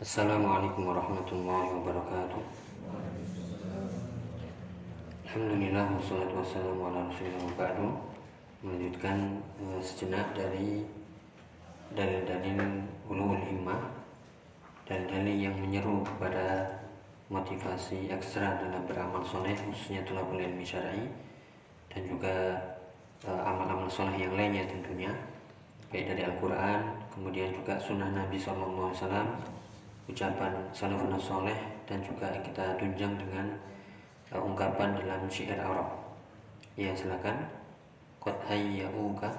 Assalamualaikum 0.00 0.88
warahmatullahi 0.88 1.76
wabarakatuh. 1.76 2.40
Alhamdulillah 5.28 5.92
wassalatu 5.92 6.40
wassalamu 6.40 6.88
ala 6.88 7.04
Melanjutkan 8.64 9.44
uh, 9.60 9.76
sejenak 9.84 10.32
dari 10.32 10.88
dalil-dalil 11.92 12.80
ulul 13.12 13.44
himmah 13.44 13.92
dan 14.88 15.04
dalil 15.04 15.36
yang 15.36 15.52
menyeru 15.60 16.00
kepada 16.00 16.80
motivasi 17.28 18.08
ekstra 18.08 18.56
dalam 18.56 18.88
beramal 18.88 19.20
soleh 19.20 19.52
khususnya 19.52 20.00
telah 20.08 20.24
ilmi 20.24 20.64
syar'i 20.64 21.12
dan 21.92 22.08
juga 22.08 22.56
uh, 23.28 23.42
amal-amal 23.44 23.92
soleh 23.92 24.16
yang 24.16 24.32
lainnya 24.32 24.64
tentunya 24.64 25.12
baik 25.92 26.08
dari 26.08 26.24
Al-Quran 26.24 26.88
kemudian 27.12 27.52
juga 27.52 27.76
sunnah 27.76 28.08
Nabi 28.16 28.40
SAW 28.40 29.59
ucapan 30.10 30.52
salafun 30.74 31.14
soleh 31.16 31.56
dan 31.86 32.02
juga 32.02 32.34
kita 32.42 32.74
tunjang 32.76 33.14
dengan 33.14 33.46
uh, 34.34 34.42
ungkapan 34.42 34.98
dalam 34.98 35.30
syair 35.30 35.58
Arab. 35.62 35.86
Ya 36.74 36.90
silakan. 36.94 37.46
Qad 38.20 38.36
hayyauka 38.44 39.32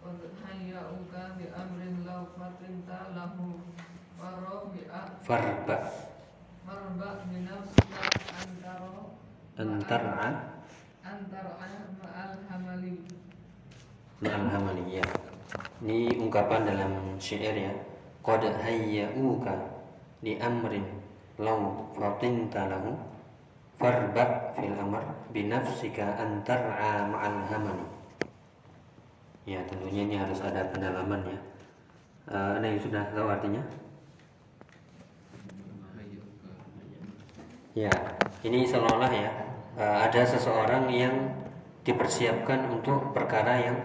Qad 0.00 0.20
hayyauka 0.40 1.36
bi 1.36 1.44
amrin 1.52 2.08
law 2.08 2.24
fatinta 2.32 3.12
lahu 3.12 3.60
farabi'a 4.16 5.02
farba 5.20 5.76
antara 6.64 7.12
antara 9.60 10.32
antara 11.04 11.52
ma'al 12.00 12.32
hamali 12.48 12.96
ma'al 14.24 14.46
hamali 14.48 14.84
ya. 14.96 15.04
Ini 15.84 16.16
ungkapan 16.16 16.64
dalam 16.64 17.20
syair 17.20 17.52
ya. 17.68 17.91
Qad 18.22 18.42
hayyauka 18.62 19.54
di 20.22 20.38
amrin 20.38 20.86
law 21.42 21.90
fatinta 21.98 22.70
lahu 22.70 22.94
farba 23.82 24.54
fil 24.54 24.78
amr 24.78 25.02
binafsika 25.34 26.14
antar'a 26.22 27.10
ma'al 27.10 27.42
hamani 27.50 28.02
ya 29.42 29.58
tentunya 29.66 30.06
ini 30.06 30.16
harus 30.18 30.38
ada 30.38 30.70
pendalaman 30.70 31.22
ya. 31.26 31.40
Uh, 32.30 32.50
ada 32.54 32.66
yang 32.70 32.78
sudah 32.78 33.02
tahu 33.10 33.26
artinya? 33.26 33.62
Ya 37.72 37.90
ini 38.46 38.68
seolah-olah 38.68 39.10
ya 39.10 39.30
uh, 39.80 39.96
ada 40.06 40.22
seseorang 40.22 40.86
yang 40.92 41.14
dipersiapkan 41.82 42.70
untuk 42.70 43.10
perkara 43.10 43.58
yang 43.58 43.78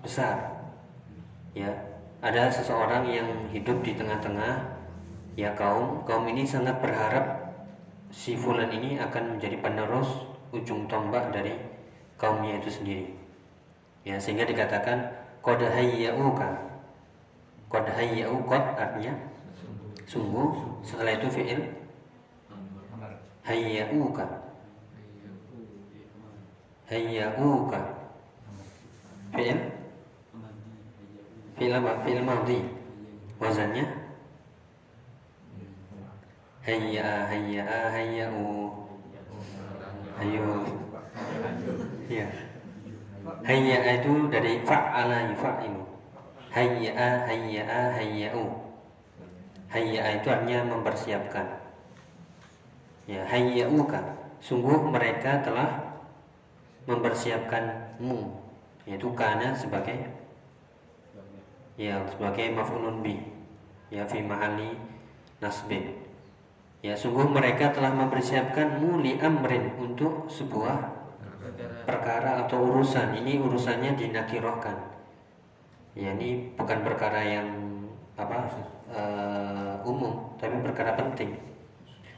besar. 0.00 0.64
Ya 1.52 1.87
ada 2.18 2.50
seseorang 2.50 3.06
yang 3.06 3.28
hidup 3.54 3.78
di 3.86 3.94
tengah-tengah 3.94 4.74
ya 5.38 5.54
kaum 5.54 6.02
kaum 6.02 6.26
ini 6.26 6.42
sangat 6.42 6.82
berharap 6.82 7.54
si 8.10 8.34
fulan 8.34 8.74
ini 8.74 8.98
akan 8.98 9.38
menjadi 9.38 9.54
penerus 9.62 10.26
ujung 10.50 10.90
tombak 10.90 11.30
dari 11.30 11.54
kaumnya 12.18 12.58
itu 12.58 12.74
sendiri. 12.74 13.06
Ya 14.02 14.18
sehingga 14.18 14.42
dikatakan 14.50 15.14
qad 15.46 15.62
hayyauka. 15.62 16.58
Qad 17.70 17.86
hayyau 17.86 18.42
qad 18.50 18.64
artinya 18.74 19.14
sungguh. 20.10 20.82
Setelah 20.82 21.22
itu 21.22 21.28
fi'il 21.30 21.62
hayyauka. 23.46 24.26
Hayyauka. 26.90 27.80
Fi'il 29.38 29.77
fi'il 31.58 31.74
apa? 31.74 31.92
Fi'il 32.06 32.22
madhi 32.22 32.62
wazannya? 33.42 33.84
Hayya 36.62 37.26
hayya 37.26 37.64
hayyau 37.64 38.70
ayo 40.18 40.68
ya 42.10 42.26
hayya 43.46 43.78
itu 44.02 44.28
dari 44.28 44.60
fa'ala 44.66 45.32
yufa'ilu 45.32 45.80
hayya 46.52 47.24
hayya 47.24 47.64
hayyau 47.96 48.68
hayya 49.72 50.20
itu 50.20 50.28
artinya 50.28 50.76
mempersiapkan. 50.76 51.46
Ya 53.08 53.24
hayyauka 53.24 54.04
sungguh 54.44 54.92
mereka 54.92 55.40
telah 55.40 55.96
mempersiapkanmu 56.84 58.20
yaitu 58.84 59.08
kana 59.16 59.56
sebagai 59.56 60.17
ya 61.78 62.02
sebagai 62.10 62.52
maf'ulun 62.52 63.00
bi 63.00 63.16
ya 63.88 64.04
fi 64.04 64.20
ma'ali 64.20 64.74
nasbin 65.38 66.08
Ya 66.78 66.94
sungguh 66.94 67.26
mereka 67.26 67.74
telah 67.74 67.90
mempersiapkan 67.90 68.78
muli 68.78 69.18
amrin 69.18 69.74
untuk 69.82 70.30
sebuah 70.30 70.94
perkara 71.82 72.46
atau 72.46 72.70
urusan. 72.70 73.18
Ini 73.18 73.42
urusannya 73.42 73.98
dinakirohkan. 73.98 74.78
Ya 75.98 76.14
ini 76.14 76.54
bukan 76.54 76.86
perkara 76.86 77.18
yang 77.26 77.50
apa 78.14 78.46
uh, 78.94 79.74
umum, 79.82 80.38
tapi 80.38 80.54
perkara 80.62 80.94
penting. 80.94 81.34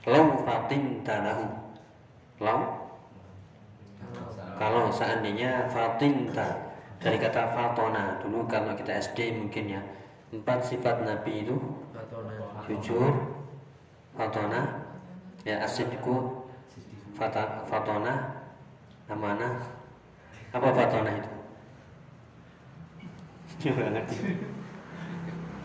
Lau 0.04 0.44
fatin 0.44 1.00
talahu. 1.08 1.48
Lau 2.44 2.60
kalau 4.60 4.92
seandainya 4.92 5.72
fatinta 5.72 6.69
dari 7.00 7.16
kata 7.16 7.56
fatona 7.56 8.20
dulu 8.20 8.44
kalau 8.44 8.76
kita 8.76 9.00
SD 9.00 9.32
mungkin 9.40 9.80
ya. 9.80 9.82
Empat 10.30 10.62
sifat 10.68 11.00
Nabi 11.02 11.48
itu. 11.48 11.56
Jujur 12.68 13.40
fatona. 14.12 14.84
Ya 15.48 15.64
asidku 15.64 16.44
fata, 17.16 17.64
fatona. 17.64 18.44
Amanah. 19.08 19.64
Apa 20.52 20.68
fatona 20.76 21.10
itu? 21.16 21.32
Coba 23.64 23.84
ngerti. 23.96 24.16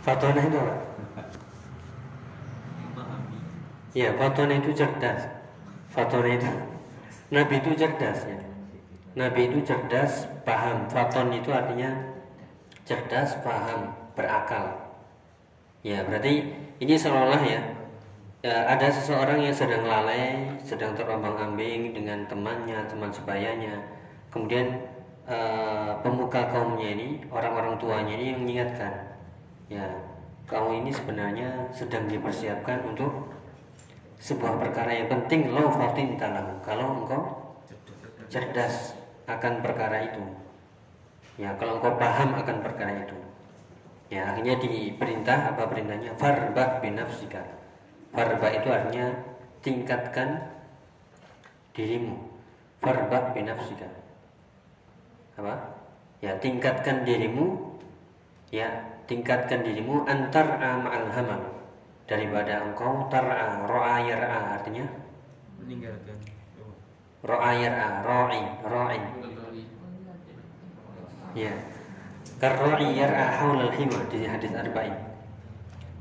Fatona 0.02 0.40
itu 0.40 0.58
apa? 0.58 0.76
Ya 3.92 4.10
fatona 4.16 4.54
itu 4.56 4.72
cerdas. 4.72 5.28
Fatona 5.92 6.32
itu 6.32 6.50
nabi 7.34 7.58
itu 7.58 7.74
cerdas 7.74 8.22
ya 8.30 8.45
nabi 9.16 9.50
itu 9.50 9.64
cerdas 9.64 10.28
paham. 10.44 10.86
Faton 10.92 11.32
itu 11.34 11.50
artinya 11.50 11.92
cerdas 12.86 13.40
paham 13.42 13.92
berakal. 14.14 14.76
Ya 15.82 16.04
berarti 16.04 16.54
ini 16.80 16.94
seolah-olah 17.00 17.44
ya 17.48 17.62
ya, 18.46 18.56
ada 18.70 18.88
seseorang 18.94 19.42
yang 19.42 19.56
sedang 19.56 19.90
lalai, 19.90 20.46
sedang 20.62 20.94
terombang 20.94 21.34
ambing 21.34 21.98
dengan 21.98 22.30
temannya, 22.30 22.86
teman 22.86 23.10
sebayanya. 23.10 23.82
Kemudian 24.30 24.86
uh, 25.26 25.98
pemuka 26.06 26.46
kaumnya 26.54 26.94
ini, 26.94 27.26
orang-orang 27.34 27.82
tuanya 27.82 28.14
ini 28.14 28.26
yang 28.36 28.40
mengingatkan, 28.46 28.94
ya 29.72 29.86
kamu 30.46 30.86
ini 30.86 30.92
sebenarnya 30.94 31.50
sedang 31.74 32.06
dipersiapkan 32.06 32.86
untuk 32.86 33.34
sebuah 34.22 34.62
perkara 34.62 34.94
yang 34.94 35.10
penting 35.12 35.52
lo 35.52 35.74
fatin 35.74 36.16
kalau 36.16 37.04
engkau 37.04 37.24
cerdas 38.32 38.95
akan 39.26 39.54
perkara 39.62 39.98
itu. 40.06 40.24
Ya 41.36 41.52
kalau 41.60 41.82
engkau 41.82 42.00
paham 42.00 42.38
akan 42.38 42.58
perkara 42.64 43.04
itu. 43.04 43.18
Ya 44.08 44.32
akhirnya 44.32 44.56
diperintah 44.62 45.54
apa 45.54 45.68
perintahnya? 45.68 46.14
Farbah 46.16 46.80
binafsika. 46.80 47.42
Farba 48.16 48.48
itu 48.54 48.68
artinya 48.72 49.12
tingkatkan 49.60 50.56
dirimu. 51.76 52.16
Farba 52.80 53.36
binafsika. 53.36 53.90
Apa? 55.36 55.76
Ya, 56.24 56.40
tingkatkan 56.40 57.04
dirimu. 57.04 57.76
Ya, 58.56 58.72
tingkatkan 59.10 59.68
dirimu. 59.68 60.08
Antar 60.08 60.56
ma'al 60.58 61.12
hamal. 61.12 61.42
Daripada 62.08 62.64
engkau 62.64 63.12
tar'a 63.12 63.68
ro'a 63.68 64.00
yar'a 64.06 64.62
artinya? 64.62 64.86
Meninggalkan 65.60 66.16
ro'a 67.26 67.52
yar'a 67.58 68.06
ro'i 68.06 68.42
ro'i 68.64 69.02
ya 71.36 71.54
karro'i 72.38 72.88
yar'a 72.96 73.26
haulal 73.42 73.74
hima 73.74 74.00
di 74.14 74.30
hadis 74.30 74.54
arba'in 74.54 75.16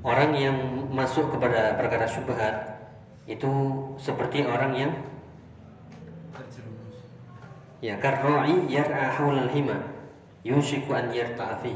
Orang 0.05 0.37
yang 0.37 0.61
masuk 0.93 1.33
kepada 1.33 1.81
perkara 1.81 2.05
syubhat 2.05 2.77
itu 3.25 3.49
seperti 3.97 4.45
orang 4.45 4.77
yang 4.77 4.93
ya 7.81 7.97
karra'i 7.97 8.69
yar'a 8.69 9.17
haulal 9.17 9.49
hima 9.49 9.81
yushiku 10.45 10.93
an 10.93 11.09
yarta'a 11.09 11.57
fi. 11.65 11.73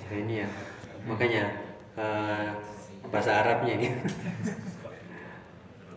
Ya 0.00 0.08
ini 0.16 0.34
ya. 0.40 0.48
Makanya 1.04 1.44
uh, 2.00 2.48
bahasa 3.12 3.44
Arabnya 3.44 3.76
ini. 3.76 3.88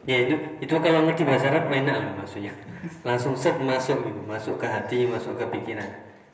ya 0.07 0.17
itu 0.27 0.35
itu 0.63 0.73
kalau 0.79 1.07
ngerti 1.07 1.23
bahasa 1.27 1.51
Arab 1.51 1.71
enak 1.71 2.19
maksudnya. 2.19 2.53
Langsung 3.03 3.35
set 3.35 3.59
masuk 3.59 3.99
gitu, 4.07 4.21
masuk 4.23 4.55
ke 4.55 4.67
hati, 4.67 5.03
masuk 5.03 5.35
ke 5.35 5.45
pikiran. 5.51 5.89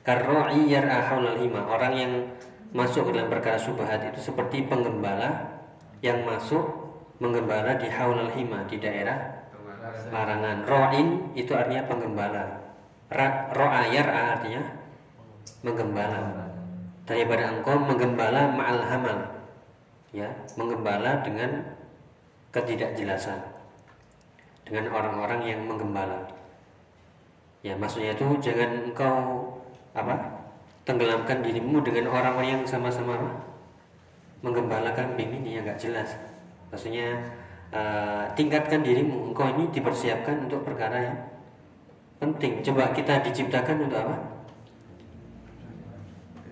Karra'i 0.05 0.69
yar'a 0.69 1.01
haulal 1.09 1.41
hima, 1.41 1.65
orang 1.65 1.93
yang 1.97 2.13
masuk 2.69 3.09
dalam 3.09 3.31
perkara 3.31 3.57
subhat 3.57 3.97
itu 4.13 4.21
seperti 4.21 4.69
penggembala 4.69 5.57
yang 6.05 6.21
masuk 6.21 6.61
menggembala 7.17 7.79
di 7.81 7.89
haulal 7.89 8.29
hima 8.35 8.67
di 8.69 8.77
daerah 8.77 9.49
larangan. 10.13 10.61
Ro'in 10.69 11.33
itu 11.33 11.55
artinya 11.57 11.89
penggembala. 11.89 12.43
Ro'a 13.53 13.81
yar'a 13.89 14.37
artinya 14.37 14.61
menggembala. 15.65 16.19
Daripada 17.05 17.53
engkau 17.53 17.77
menggembala 17.81 18.53
ma'al 18.53 18.81
hamal. 18.85 19.19
Ya, 20.13 20.29
menggembala 20.55 21.25
dengan 21.25 21.65
ketidakjelasan. 22.53 23.54
Dengan 24.65 24.89
orang-orang 24.89 25.45
yang 25.45 25.61
menggembala. 25.69 26.25
Ya, 27.61 27.77
maksudnya 27.77 28.17
itu 28.17 28.25
jangan 28.41 28.89
engkau 28.89 29.17
apa? 29.93 30.35
tenggelamkan 30.85 31.41
dirimu 31.41 31.81
dengan 31.81 32.13
orang-orang 32.13 32.61
yang 32.61 32.63
sama-sama 32.63 33.17
menggembala 34.45 34.93
kambing 34.93 35.41
ini 35.41 35.57
yang 35.57 35.65
nggak 35.65 35.81
jelas. 35.81 36.13
Maksudnya 36.69 37.33
uh, 37.73 38.29
tingkatkan 38.37 38.85
dirimu. 38.85 39.33
Engkau 39.33 39.49
ini 39.57 39.65
dipersiapkan 39.73 40.45
untuk 40.45 40.61
perkara 40.61 40.97
yang 41.01 41.17
penting. 42.21 42.61
Coba 42.61 42.93
kita 42.93 43.25
diciptakan 43.25 43.89
untuk 43.89 43.97
apa? 43.97 44.17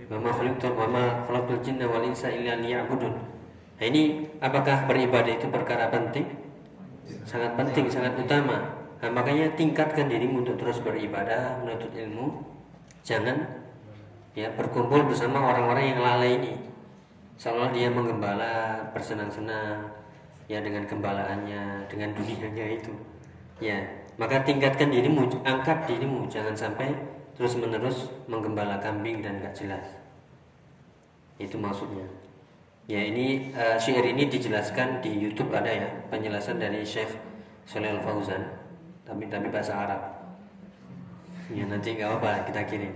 Mama 0.10 0.30
khalaqtul 0.34 0.74
mama 0.74 1.26
khalaqtul 1.30 1.62
jinna 1.62 1.86
wal 1.86 2.02
insa 2.02 2.34
illa. 2.34 2.58
Nah, 2.58 3.86
ini 3.86 4.26
apakah 4.42 4.90
beribadah 4.90 5.34
itu 5.38 5.46
perkara 5.50 5.94
penting? 5.94 6.43
Sangat 7.24 7.56
penting, 7.60 7.88
sangat 7.92 8.16
utama. 8.20 8.84
Nah, 9.04 9.12
makanya 9.12 9.52
tingkatkan 9.60 10.08
dirimu 10.08 10.48
untuk 10.48 10.56
terus 10.56 10.80
beribadah, 10.80 11.60
menuntut 11.60 11.92
ilmu. 11.92 12.40
Jangan 13.04 13.36
ya 14.32 14.48
berkumpul 14.56 15.04
bersama 15.12 15.44
orang-orang 15.44 15.92
yang 15.92 16.00
lalai 16.00 16.32
ini. 16.40 16.54
Seolah 17.36 17.76
dia 17.76 17.92
menggembala, 17.92 18.88
bersenang-senang 18.96 19.92
ya 20.48 20.64
dengan 20.64 20.88
gembalaannya, 20.88 21.92
dengan 21.92 22.16
dunianya 22.16 22.80
itu. 22.80 22.94
Ya, 23.60 23.84
maka 24.16 24.44
tingkatkan 24.48 24.92
dirimu, 24.92 25.28
angkat 25.44 25.90
dirimu, 25.90 26.30
jangan 26.32 26.56
sampai 26.56 26.96
terus-menerus 27.34 28.08
menggembala 28.30 28.78
kambing 28.80 29.20
dan 29.26 29.42
gak 29.42 29.58
jelas. 29.58 29.86
Itu 31.42 31.58
maksudnya. 31.58 32.06
Ya 32.84 33.00
ini 33.00 33.56
uh, 33.56 33.80
syair 33.80 34.04
ini 34.04 34.28
dijelaskan 34.28 35.00
di 35.00 35.16
YouTube 35.16 35.56
ada 35.56 35.72
ya 35.72 35.88
penjelasan 36.12 36.60
dari 36.60 36.84
Syekh 36.84 37.16
Soleh 37.64 37.96
Al 37.96 38.04
Fauzan, 38.04 38.44
tapi 39.08 39.32
tapi 39.32 39.48
bahasa 39.48 39.72
Arab. 39.72 40.02
Ya 41.48 41.64
nanti 41.64 41.96
nggak 41.96 42.20
apa 42.20 42.44
kita 42.52 42.68
kirim. 42.68 42.92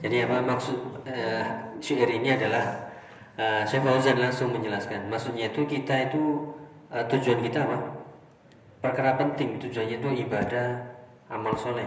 Jadi 0.00 0.24
apa 0.24 0.40
maksud 0.40 1.04
uh, 1.04 1.44
syair 1.84 2.08
ini 2.08 2.32
adalah 2.32 2.88
uh, 3.36 3.62
Syekh 3.68 3.84
Fauzan 3.84 4.16
langsung 4.16 4.48
menjelaskan. 4.48 5.12
Maksudnya 5.12 5.52
itu 5.52 5.68
kita 5.68 6.08
itu 6.08 6.48
uh, 6.88 7.04
tujuan 7.12 7.44
kita 7.44 7.68
apa? 7.68 7.78
Perkara 8.80 9.20
penting 9.20 9.60
tujuannya 9.60 10.00
itu 10.00 10.08
ibadah, 10.24 10.88
amal 11.28 11.52
soleh. 11.54 11.86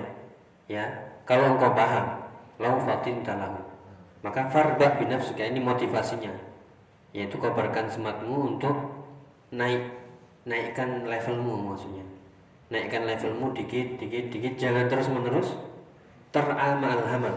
Ya, 0.69 0.88
kalau 1.25 1.57
engkau 1.57 1.74
paham, 1.74 2.25
lau 2.62 2.80
fatin 2.86 3.25
talahu 3.25 3.66
maka 4.25 4.50
farba 4.50 4.98
binafsika 4.98 5.45
ini 5.45 5.62
motivasinya 5.62 6.33
yaitu 7.16 7.40
kobarkan 7.40 7.88
sematmu 7.88 8.60
untuk 8.60 8.76
naik 9.56 9.88
naikkan 10.44 11.08
levelmu 11.08 11.72
maksudnya. 11.72 12.04
Naikkan 12.68 13.08
levelmu 13.08 13.56
dikit 13.56 13.96
dikit 13.96 14.36
dikit 14.36 14.54
jangan 14.60 14.92
terus 14.92 15.08
menerus 15.08 15.56
teramal 16.36 17.08
hamal 17.08 17.36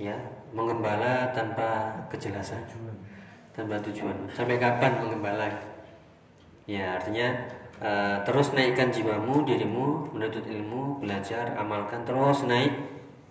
ya 0.00 0.16
mengembala 0.56 1.28
tanpa 1.36 1.92
kejelasan 2.08 2.64
tanpa 3.52 3.76
tujuan. 3.84 4.16
Sampai 4.32 4.56
kapan 4.56 5.04
mengembala? 5.04 5.52
Ya 6.64 6.96
artinya 6.96 7.36
uh, 7.84 8.16
terus 8.24 8.56
naikkan 8.56 8.88
jiwamu 8.88 9.44
dirimu 9.44 10.08
menuntut 10.16 10.48
ilmu 10.48 11.04
belajar 11.04 11.52
amalkan 11.60 12.08
terus 12.08 12.48
naik 12.48 12.72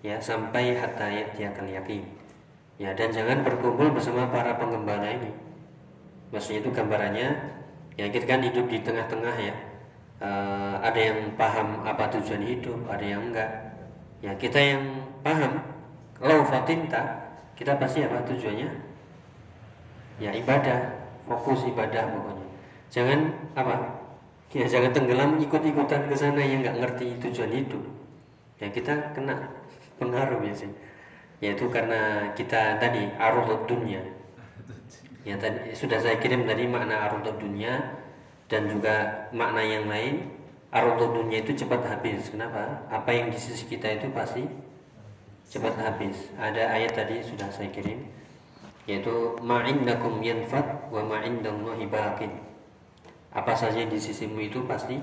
ya 0.05 0.21
sampai 0.21 0.77
hatta 0.77 1.09
dia 1.33 1.49
akan 1.49 1.65
yakin 1.67 2.18
Ya 2.79 2.95
dan 2.95 3.11
jangan 3.11 3.43
berkumpul 3.43 3.91
bersama 3.91 4.31
para 4.31 4.55
penggembala 4.55 5.03
ini. 5.11 5.35
Maksudnya 6.31 6.63
itu 6.63 6.71
gambarannya 6.71 7.29
ya 7.99 8.07
kita 8.07 8.23
kan 8.23 8.39
hidup 8.39 8.71
di 8.71 8.79
tengah-tengah 8.79 9.35
ya. 9.35 9.55
Uh, 10.19 10.79
ada 10.79 10.99
yang 10.99 11.35
paham 11.35 11.83
apa 11.83 12.07
tujuan 12.15 12.39
hidup, 12.39 12.79
ada 12.87 13.03
yang 13.03 13.31
enggak. 13.31 13.51
Ya 14.23 14.31
kita 14.39 14.59
yang 14.59 14.83
paham 15.19 15.59
kalau 16.15 16.47
fatinta 16.47 17.35
kita 17.59 17.75
pasti 17.75 18.07
apa 18.07 18.23
tujuannya? 18.23 18.71
Ya 20.23 20.31
ibadah, 20.31 21.03
fokus 21.27 21.67
ibadah 21.67 22.15
pokoknya. 22.15 22.47
Jangan 22.95 23.19
apa? 23.59 23.75
Ya 24.55 24.67
jangan 24.71 24.95
tenggelam 24.95 25.35
ikut-ikutan 25.43 26.07
ke 26.07 26.15
sana 26.15 26.39
yang 26.39 26.63
nggak 26.63 26.79
ngerti 26.79 27.19
tujuan 27.27 27.51
hidup. 27.51 27.83
Ya 28.63 28.71
kita 28.71 29.11
kena 29.11 29.51
pengaruh 29.99 30.39
biasanya 30.39 30.88
yaitu 31.39 31.71
karena 31.71 32.31
kita 32.35 32.79
tadi 32.79 33.07
arudud 33.15 33.63
dunia. 33.67 34.03
Ya 35.23 35.35
tadi 35.39 35.71
sudah 35.75 35.99
saya 35.99 36.19
kirim 36.19 36.43
tadi 36.47 36.67
makna 36.67 37.07
arudud 37.07 37.35
dunia 37.39 37.95
dan 38.51 38.67
juga 38.67 39.27
makna 39.31 39.63
yang 39.63 39.87
lain. 39.87 40.35
Arudud 40.69 41.15
dunia 41.15 41.41
itu 41.41 41.65
cepat 41.65 41.81
habis. 41.87 42.29
Kenapa? 42.29 42.85
Apa 42.91 43.09
yang 43.09 43.33
di 43.33 43.39
sisi 43.39 43.65
kita 43.65 43.89
itu 43.89 44.11
pasti 44.11 44.45
cepat 45.49 45.73
habis. 45.79 46.29
Ada 46.37 46.75
ayat 46.75 46.93
tadi 46.93 47.23
sudah 47.25 47.49
saya 47.49 47.71
kirim 47.71 48.05
yaitu 48.89 49.37
ma'indakum 49.45 50.17
yanfat 50.25 50.89
wa 50.89 51.01
ma'indallahi 51.05 51.85
baqin. 51.87 52.33
Apa 53.29 53.53
saja 53.53 53.85
di 53.85 54.01
sisimu 54.01 54.41
itu 54.41 54.65
pasti 54.65 54.97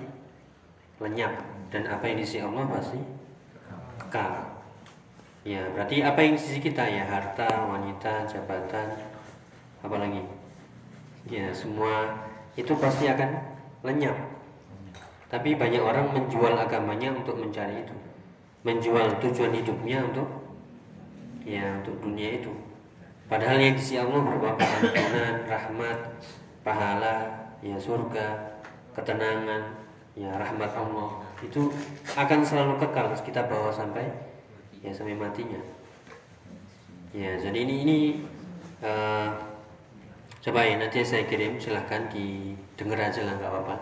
lenyap 0.99 1.39
dan 1.71 1.87
apa 1.87 2.03
yang 2.11 2.19
di 2.19 2.27
sisi 2.27 2.43
Allah 2.43 2.67
pasti 2.67 2.99
kekal 4.03 4.56
Ya, 5.47 5.63
berarti 5.71 6.03
apa 6.03 6.19
yang 6.27 6.35
sisi 6.35 6.59
kita 6.59 6.83
ya 6.83 7.07
harta, 7.07 7.47
wanita, 7.47 8.27
jabatan, 8.27 8.99
apalagi 9.79 10.27
ya 11.31 11.55
semua 11.55 12.19
itu 12.59 12.75
pasti 12.75 13.07
akan 13.07 13.31
lenyap. 13.87 14.19
Tapi 15.31 15.55
banyak 15.55 15.79
orang 15.79 16.11
menjual 16.11 16.51
agamanya 16.51 17.15
untuk 17.15 17.39
mencari 17.39 17.79
itu, 17.79 17.95
menjual 18.67 19.23
tujuan 19.23 19.55
hidupnya 19.55 20.03
untuk 20.03 20.27
ya 21.47 21.79
untuk 21.79 21.95
dunia 22.03 22.43
itu. 22.43 22.51
Padahal 23.31 23.63
yang 23.63 23.79
sisi 23.79 24.03
Allah 24.03 24.27
berupa 24.27 24.59
pengampunan, 24.59 25.47
rahmat, 25.47 25.99
pahala, 26.67 27.17
ya 27.63 27.79
surga, 27.79 28.59
ketenangan, 28.99 29.63
ya 30.19 30.35
rahmat 30.35 30.75
Allah 30.75 31.23
itu 31.39 31.71
akan 32.19 32.41
selalu 32.43 32.83
kekal 32.83 33.15
kita 33.23 33.47
bawa 33.47 33.71
sampai 33.71 34.26
ya 34.87 34.93
sampai 34.95 35.19
matinya. 35.19 35.59
Ya 37.11 37.35
jadi 37.43 37.59
ini 37.67 37.75
ini 37.83 37.99
uh, 38.87 39.35
coba 40.47 40.63
ya 40.63 40.79
nanti 40.79 41.03
saya 41.03 41.27
kirim 41.27 41.59
silahkan 41.59 42.07
didengar 42.15 43.11
aja 43.11 43.27
lah 43.27 43.35
nggak 43.35 43.51
apa-apa. 43.51 43.77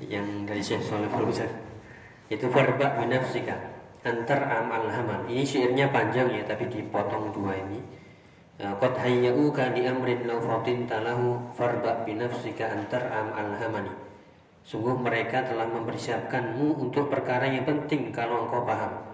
Yang 0.00 0.26
dari 0.48 0.62
Syekh 0.64 0.82
Soleh 0.88 1.12
Fauzan 1.12 1.52
itu 2.32 2.48
farba 2.48 2.96
binafsika 2.96 3.52
antar 4.00 4.40
amal 4.48 4.88
hamal. 4.88 5.28
Ini 5.28 5.44
syairnya 5.44 5.92
panjang 5.92 6.32
ya 6.32 6.42
tapi 6.48 6.72
dipotong 6.72 7.36
dua 7.36 7.52
ini. 7.52 8.00
Eh, 8.60 8.74
Qad 8.76 8.92
hayyauka 9.00 9.72
di 9.72 9.88
amrin 9.88 10.28
law 10.28 10.40
talahu 10.60 11.52
farba 11.56 12.04
binafsika 12.04 12.68
antar 12.68 13.08
amal 13.08 13.56
hamani 13.56 13.88
Sungguh 14.60 15.00
mereka 15.00 15.40
telah 15.48 15.64
mempersiapkanmu 15.64 16.76
untuk 16.76 17.08
perkara 17.08 17.48
yang 17.48 17.64
penting 17.64 18.12
kalau 18.12 18.44
engkau 18.44 18.68
paham 18.68 19.09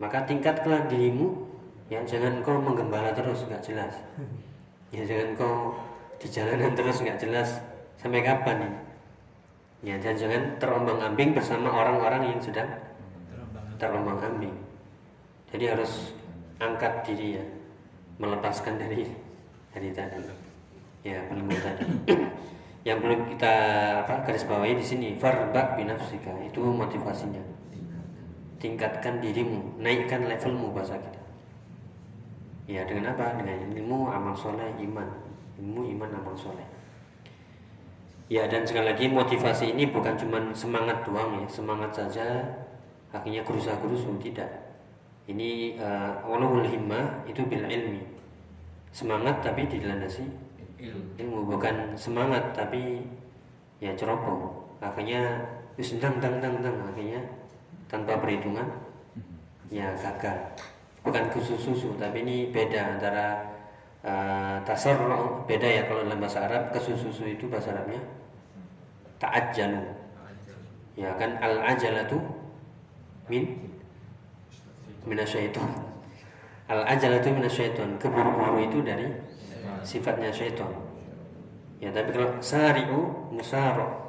maka 0.00 0.24
tingkatlah 0.24 0.88
dirimu 0.88 1.44
ya 1.92 2.00
jangan 2.08 2.40
kau 2.40 2.56
menggembala 2.56 3.12
terus 3.12 3.44
nggak 3.44 3.60
jelas. 3.60 3.92
Ya 4.90 5.04
jangan 5.04 5.36
kau 5.36 5.76
di 6.16 6.26
jalanan 6.32 6.72
terus 6.72 7.04
nggak 7.04 7.20
jelas. 7.20 7.60
Sampai 8.00 8.24
kapan 8.24 8.64
ini? 8.64 8.78
Ya 9.92 9.94
dan 10.00 10.16
jangan 10.16 10.56
terombang 10.56 11.04
ambing 11.04 11.36
bersama 11.36 11.68
orang-orang 11.68 12.32
yang 12.32 12.40
sedang 12.40 12.68
terombang 13.76 14.20
ambing 14.20 14.56
jadi 15.52 15.76
harus 15.76 16.16
angkat 16.56 17.04
diri 17.04 17.36
ya. 17.36 17.44
Melepaskan 18.16 18.80
dari 18.80 19.04
dari 19.76 19.88
tadi. 19.92 20.20
Ya 21.04 21.20
belum 21.28 21.48
tadi. 21.48 21.84
Yang 22.88 22.98
perlu 23.04 23.16
kita 23.36 23.54
apa 24.04 24.24
garis 24.24 24.48
bawahi 24.48 24.80
di 24.80 24.84
sini 24.84 25.08
farbak 25.20 25.76
binafsika. 25.76 26.32
Itu 26.48 26.64
motivasinya 26.64 27.59
tingkatkan 28.60 29.18
dirimu, 29.24 29.80
naikkan 29.80 30.28
levelmu 30.28 30.76
bahasa 30.76 31.00
kita. 31.00 31.20
Ya 32.70 32.86
dengan 32.86 33.16
apa? 33.16 33.40
Dengan 33.40 33.72
ilmu, 33.74 34.06
amal 34.06 34.36
soleh, 34.36 34.70
iman. 34.78 35.08
Ilmu, 35.58 35.90
iman, 35.96 36.10
amal 36.22 36.36
soleh. 36.36 36.68
Ya 38.30 38.46
dan 38.46 38.62
sekali 38.62 38.86
lagi 38.86 39.10
motivasi 39.10 39.74
ini 39.74 39.90
bukan 39.90 40.14
cuma 40.14 40.38
semangat 40.54 41.02
doang 41.02 41.42
ya, 41.42 41.46
semangat 41.50 41.90
saja 41.90 42.46
akhirnya 43.10 43.42
kerusak 43.42 43.74
kerusu 43.82 44.14
tidak. 44.22 44.46
Ini 45.26 45.74
uh, 45.82 46.62
himmah 46.62 47.26
itu 47.26 47.42
bil 47.42 47.66
ilmi. 47.66 48.06
semangat 48.90 49.38
tapi 49.38 49.70
dilandasi 49.70 50.26
ilmu 51.20 51.46
bukan 51.46 51.94
semangat 51.94 52.56
tapi 52.56 53.04
ya 53.78 53.92
ceroboh 53.94 54.66
akhirnya 54.80 55.44
dang 55.78 56.16
dang 56.18 56.36
dang 56.40 56.56
dang 56.58 56.76
akhirnya 56.90 57.20
tanpa 57.90 58.16
perhitungan. 58.22 58.64
Ya 59.68 59.90
gagal. 59.98 60.38
Bukan 61.02 61.28
khusus 61.34 61.58
susu 61.58 61.96
tapi 61.98 62.22
ini 62.22 62.54
beda 62.54 62.96
antara 62.96 63.42
uh, 64.06 64.56
tasar 64.62 64.98
beda 65.46 65.66
ya 65.66 65.82
kalau 65.90 66.06
dalam 66.06 66.22
bahasa 66.22 66.46
Arab. 66.46 66.70
Kesusu 66.70 67.26
itu 67.26 67.50
bahasa 67.50 67.74
Arabnya 67.74 68.00
ta'ajjalu. 69.18 69.82
Ya 70.94 71.10
kan 71.18 71.36
al 71.42 71.74
ajalatu 71.74 72.18
min 73.26 73.58
minasyaiton. 75.04 75.68
Al 76.70 76.86
ajalatu 76.86 77.28
minasyaiton. 77.34 77.98
Keburu-buru 77.98 78.62
itu 78.62 78.78
dari 78.86 79.10
sifatnya 79.84 80.30
syaitan 80.32 80.68
ya 81.80 81.88
tapi 81.88 82.12
kalau 82.12 82.30
sari'u 82.44 83.32
musaro 83.32 84.04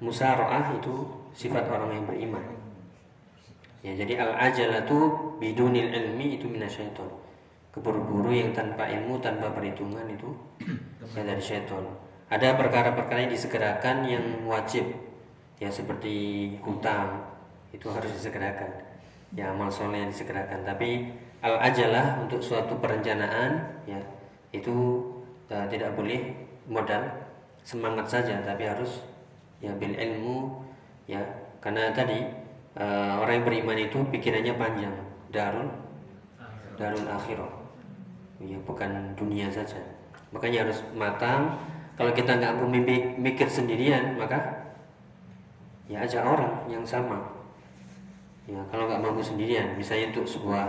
musaro'ah 0.00 0.76
itu 0.76 0.94
sifat 1.32 1.64
orang 1.68 1.96
yang 1.96 2.04
beriman 2.04 2.44
ya 3.80 3.92
jadi 3.96 4.20
al 4.20 4.32
ajalatu 4.36 5.36
bidunil 5.40 5.90
ilmi 5.90 6.36
itu 6.40 6.46
minasyaiton. 6.48 7.08
Keburu-buru 7.70 8.34
yang 8.34 8.50
tanpa 8.50 8.90
ilmu 8.90 9.22
tanpa 9.22 9.54
perhitungan 9.54 10.02
itu 10.10 10.30
ya 11.14 11.22
dari 11.22 11.38
syaitan 11.38 11.86
ada 12.30 12.54
perkara-perkara 12.54 13.26
yang 13.26 13.34
disegerakan 13.34 14.06
yang 14.06 14.24
wajib. 14.46 14.86
Ya 15.58 15.66
seperti 15.66 16.56
hutang 16.62 17.26
itu 17.74 17.90
harus 17.90 18.14
disegerakan. 18.14 18.70
Ya 19.34 19.50
amal 19.50 19.66
soleh 19.66 20.06
yang 20.06 20.14
disegerakan. 20.14 20.62
Tapi 20.62 21.10
al 21.42 21.58
ajalah 21.58 22.22
untuk 22.22 22.38
suatu 22.38 22.78
perencanaan 22.78 23.82
ya 23.82 23.98
itu 24.54 25.02
uh, 25.50 25.66
tidak 25.66 25.90
boleh 25.98 26.30
modal 26.70 27.02
semangat 27.66 28.06
saja. 28.06 28.38
Tapi 28.46 28.62
harus 28.62 29.02
ya 29.58 29.74
bil 29.74 29.98
ilmu 29.98 30.62
ya. 31.10 31.20
Karena 31.58 31.90
tadi 31.90 32.24
uh, 32.76 33.22
orang 33.24 33.40
yang 33.40 33.46
beriman 33.46 33.78
itu 33.80 33.98
pikirannya 34.12 34.54
panjang. 34.54 34.94
Darul? 35.30 35.70
Darul 36.78 37.06
akhirah. 37.06 37.50
Ya 38.40 38.58
bukan 38.62 39.16
dunia 39.16 39.50
saja. 39.50 39.80
Makanya 40.30 40.68
harus 40.68 40.84
matang. 40.94 41.58
Kalau 41.98 42.12
kita 42.16 42.38
nggak 42.38 42.56
mau 42.56 42.68
mikir 43.20 43.44
sendirian 43.50 44.16
maka 44.16 44.40
ya 45.90 46.00
aja 46.00 46.24
orang 46.24 46.64
yang 46.70 46.86
sama. 46.86 47.20
Ya 48.48 48.62
kalau 48.72 48.88
nggak 48.88 49.02
mampu 49.04 49.20
sendirian 49.20 49.76
misalnya 49.76 50.16
untuk 50.16 50.24
sebuah 50.24 50.64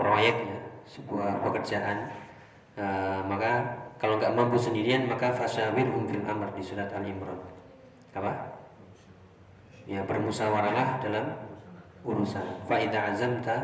proyek 0.00 0.36
ya 0.48 0.58
sebuah 0.86 1.42
pekerjaan 1.44 2.08
uh, 2.78 3.20
maka 3.28 3.84
kalau 4.00 4.16
nggak 4.16 4.32
mampu 4.32 4.56
sendirian 4.56 5.04
maka 5.04 5.34
fasyawirhum 5.34 6.08
fil 6.08 6.24
amr 6.24 6.48
di 6.56 6.62
surat 6.64 6.88
Al 6.96 7.04
Imran. 7.04 7.36
Apa? 8.16 8.55
Ya 9.86 10.02
bermusyawarahlah 10.02 10.98
dalam 10.98 11.30
urusan. 12.02 12.42
Fa 12.66 12.76
idza 12.82 13.14
azamta 13.14 13.56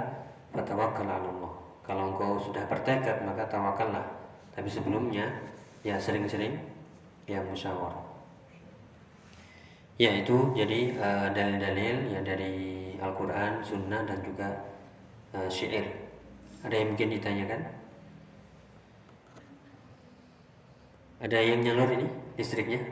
fatawakkal 0.54 1.10
Allah. 1.10 1.52
Kalau 1.82 2.14
engkau 2.14 2.38
sudah 2.38 2.62
bertekad 2.70 3.26
maka 3.26 3.42
tawakallah. 3.50 4.06
Tapi 4.54 4.70
sebelumnya 4.70 5.26
ya 5.82 5.98
sering-sering 5.98 6.54
ya 7.26 7.42
musyawarah. 7.42 8.06
Ya 9.98 10.14
itu 10.14 10.54
jadi 10.54 10.94
uh, 10.98 11.28
dalil-dalil 11.34 12.10
ya 12.10 12.20
dari 12.22 12.94
Al-Qur'an, 13.02 13.60
Sunnah 13.66 14.06
dan 14.06 14.22
juga 14.22 14.48
uh, 15.34 15.50
syair. 15.50 15.84
Ada 16.62 16.74
yang 16.78 16.94
mungkin 16.94 17.18
ditanyakan? 17.18 17.60
Ada 21.22 21.38
yang 21.38 21.60
nyalur 21.62 21.90
ini 21.98 22.06
listriknya? 22.38 22.82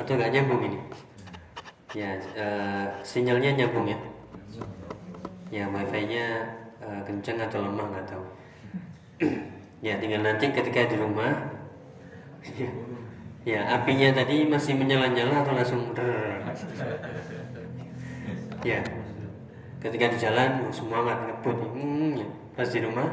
Atau 0.00 0.16
nggak 0.16 0.32
nyambung 0.32 0.62
ini? 0.68 0.78
Ya, 1.90 2.14
uh, 2.38 2.86
sinyalnya 3.02 3.58
nyambung 3.58 3.90
ya? 3.90 3.98
Ya, 5.50 5.66
wifi-nya 5.66 6.46
uh, 6.78 7.02
kencang 7.02 7.42
atau 7.42 7.66
lemah 7.66 7.86
nggak 7.90 8.06
tahu. 8.06 8.24
ya, 9.86 9.98
tinggal 9.98 10.22
nanti 10.22 10.54
ketika 10.54 10.86
di 10.86 10.96
rumah, 10.96 11.34
ya, 12.54 12.70
ya 13.42 13.60
apinya 13.74 14.14
tadi 14.14 14.46
masih 14.46 14.78
menyala-nyala 14.78 15.42
atau 15.42 15.52
langsung. 15.58 15.82
Ya, 18.62 18.78
ketika 19.82 20.14
di 20.14 20.18
jalan 20.20 20.68
oh, 20.68 20.70
semangat 20.70 21.16
ngebut, 21.26 21.58
hmm, 21.74 22.22
ya. 22.22 22.28
pas 22.54 22.68
di 22.70 22.80
rumah, 22.86 23.08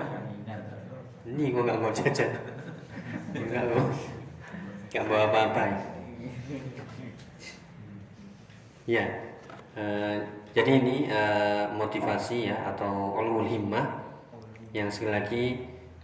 ini 1.28 1.52
gua 1.52 1.64
nggak 1.68 1.80
mau 1.84 1.92
jajan 1.92 2.32
enggak 3.36 3.64
loh 3.68 3.92
enggak 4.88 5.04
bawa 5.12 5.24
apa-apa 5.28 5.64
ya 8.88 9.06
uh, 9.76 10.18
jadi 10.56 10.72
ini 10.82 11.12
uh, 11.12 11.70
motivasi 11.76 12.50
ya 12.50 12.58
atau 12.74 13.14
ulul 13.20 13.46
himmah 13.46 14.02
yang 14.72 14.88
sekali 14.88 15.12
lagi 15.12 15.46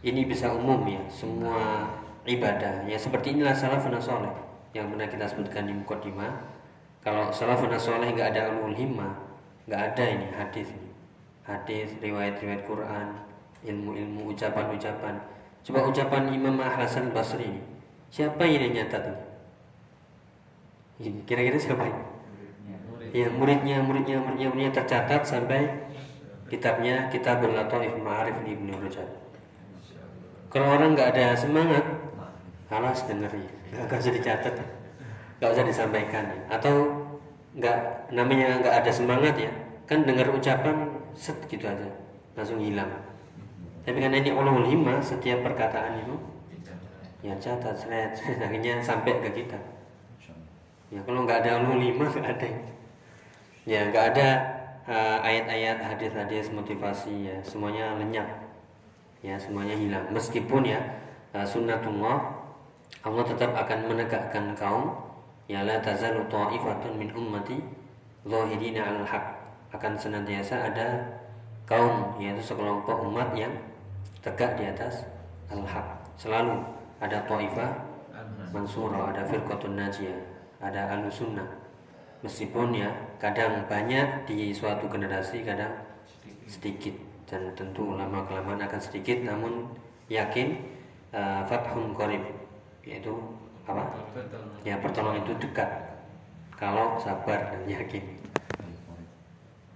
ini 0.03 0.27
bisa 0.27 0.51
umum 0.51 0.83
ya 0.83 0.99
semua 1.07 1.87
ibadah 2.27 2.83
ya 2.85 2.99
seperti 2.99 3.33
inilah 3.33 3.55
salafun 3.55 3.95
soleh 3.97 4.31
yang 4.75 4.91
pernah 4.91 5.07
kita 5.07 5.25
sebutkan 5.25 5.65
di 5.65 5.73
mukadimah 5.73 6.43
kalau 6.99 7.31
salafun 7.31 7.71
soleh 7.79 8.11
nggak 8.11 8.35
ada 8.35 8.51
ulul 8.51 8.75
himmah 8.75 9.15
nggak 9.65 9.81
ada 9.95 10.03
ini 10.03 10.27
hadis 10.35 10.67
ini 10.69 10.91
hadis 11.47 11.87
riwayat-riwayat 12.03 12.67
Quran 12.67 13.07
ilmu-ilmu 13.63 14.35
ucapan-ucapan 14.35 15.33
Coba 15.63 15.87
ucapan 15.87 16.27
Imam 16.35 16.59
Hasan 16.59 17.15
Basri 17.15 17.47
ini. 17.47 17.63
Siapa 18.11 18.43
yang 18.43 18.75
nyatat 18.75 19.15
ini? 20.99 21.23
Kira-kira 21.23 21.55
siapa 21.55 21.87
ini? 21.87 22.12
Ya 23.13 23.29
muridnya, 23.29 23.77
muridnya, 23.85 24.17
muridnya, 24.17 24.47
muridnya 24.49 24.71
tercatat 24.73 25.21
sampai 25.21 25.69
kitabnya 26.49 27.13
kita 27.13 27.37
Lataif 27.45 27.93
Ma'arif 28.01 28.41
di 28.41 28.57
Ibnu 28.57 28.73
Rajab. 28.81 29.05
Kalau 30.49 30.67
orang 30.73 30.97
nggak 30.97 31.13
ada 31.13 31.37
semangat, 31.37 31.85
alas 32.73 33.05
dengerin, 33.05 33.45
nggak 33.73 34.01
usah 34.01 34.13
dicatat, 34.13 34.55
nggak 35.37 35.49
usah 35.49 35.65
disampaikan, 35.65 36.25
atau 36.49 37.05
nggak 37.53 38.09
namanya 38.13 38.61
nggak 38.61 38.75
ada 38.81 38.91
semangat 38.93 39.37
ya, 39.37 39.53
kan 39.85 40.05
dengar 40.05 40.29
ucapan 40.33 40.93
set 41.13 41.37
gitu 41.49 41.69
aja, 41.69 41.89
langsung 42.33 42.61
hilang. 42.61 42.89
Tapi 43.85 43.97
karena 43.97 44.17
ini 44.21 44.31
ulul 44.33 44.65
himmah 44.65 45.01
setiap 45.03 45.43
perkataan 45.43 46.01
itu 46.01 46.15
ya 47.23 47.35
catat 47.39 47.75
seret 47.75 48.15
akhirnya 48.45 48.81
sampai 48.81 49.21
ke 49.21 49.29
kita. 49.43 49.59
Ya 50.93 51.01
kalau 51.05 51.25
nggak 51.25 51.45
ada 51.45 51.61
ulul 51.61 51.81
himmah 51.81 52.09
nggak 52.09 52.29
ada. 52.41 52.49
Ya 53.63 53.87
nggak 53.87 54.05
ada 54.15 54.27
uh, 54.87 55.17
ayat-ayat 55.23 55.79
hadis-hadis 55.79 56.51
motivasi 56.51 57.31
ya 57.31 57.37
semuanya 57.43 57.95
lenyap. 57.95 58.27
Ya 59.23 59.39
semuanya 59.39 59.75
hilang. 59.79 60.05
Meskipun 60.11 60.67
ya 60.67 60.79
uh, 61.31 61.47
sunnatullah 61.47 62.43
Allah 63.03 63.23
tetap 63.27 63.51
akan 63.55 63.79
menegakkan 63.87 64.55
kaum 64.55 64.95
ya 65.47 65.63
la 65.63 65.79
tazalu 65.79 66.23
ta'ifatun 66.31 66.99
min 66.99 67.09
ummati 67.11 67.59
zahirina 68.23 68.79
'alal 68.83 69.07
haq 69.07 69.25
akan 69.73 69.97
senantiasa 69.97 70.71
ada 70.71 70.87
kaum 71.65 72.15
yaitu 72.21 72.43
sekelompok 72.43 73.01
umat 73.09 73.33
yang 73.33 73.51
tegak 74.23 74.55
di 74.59 74.67
atas 74.69 75.07
al-haq. 75.49 75.83
Selalu 76.15 76.61
ada 77.01 77.19
ta'ifah 77.25 77.71
mansura, 78.53 79.11
ada 79.11 79.25
firqatun 79.25 79.75
najiyah, 79.75 80.19
ada 80.61 80.93
al-sunnah. 80.95 81.62
Meskipun 82.23 82.71
ya 82.71 82.87
kadang 83.19 83.67
banyak 83.67 84.23
di 84.23 84.55
suatu 84.55 84.87
generasi, 84.87 85.43
kadang 85.43 85.75
sedikit 86.47 86.95
dan 87.27 87.51
tentu 87.51 87.99
lama 87.99 88.23
kelamaan 88.23 88.63
akan 88.63 88.79
sedikit 88.79 89.27
namun 89.27 89.67
yakin 90.07 90.55
uh, 91.11 91.43
fathun 91.43 91.91
qarib 91.91 92.23
yaitu 92.87 93.11
apa? 93.67 93.91
Ya 94.63 94.79
pertolongan 94.79 95.27
itu 95.27 95.35
dekat 95.39 95.67
kalau 96.55 96.95
sabar 96.99 97.51
dan 97.51 97.63
yakin. 97.67 98.03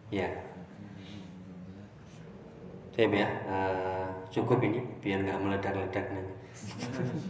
Ya. 0.07 0.31
Saya 2.95 3.13
ya, 3.13 3.29
uh, 3.45 4.07
cukup 4.33 4.63
ini 4.63 4.81
biar 5.03 5.21
nggak 5.21 5.39
meledak-ledak 5.43 6.05
nanti. 6.09 6.33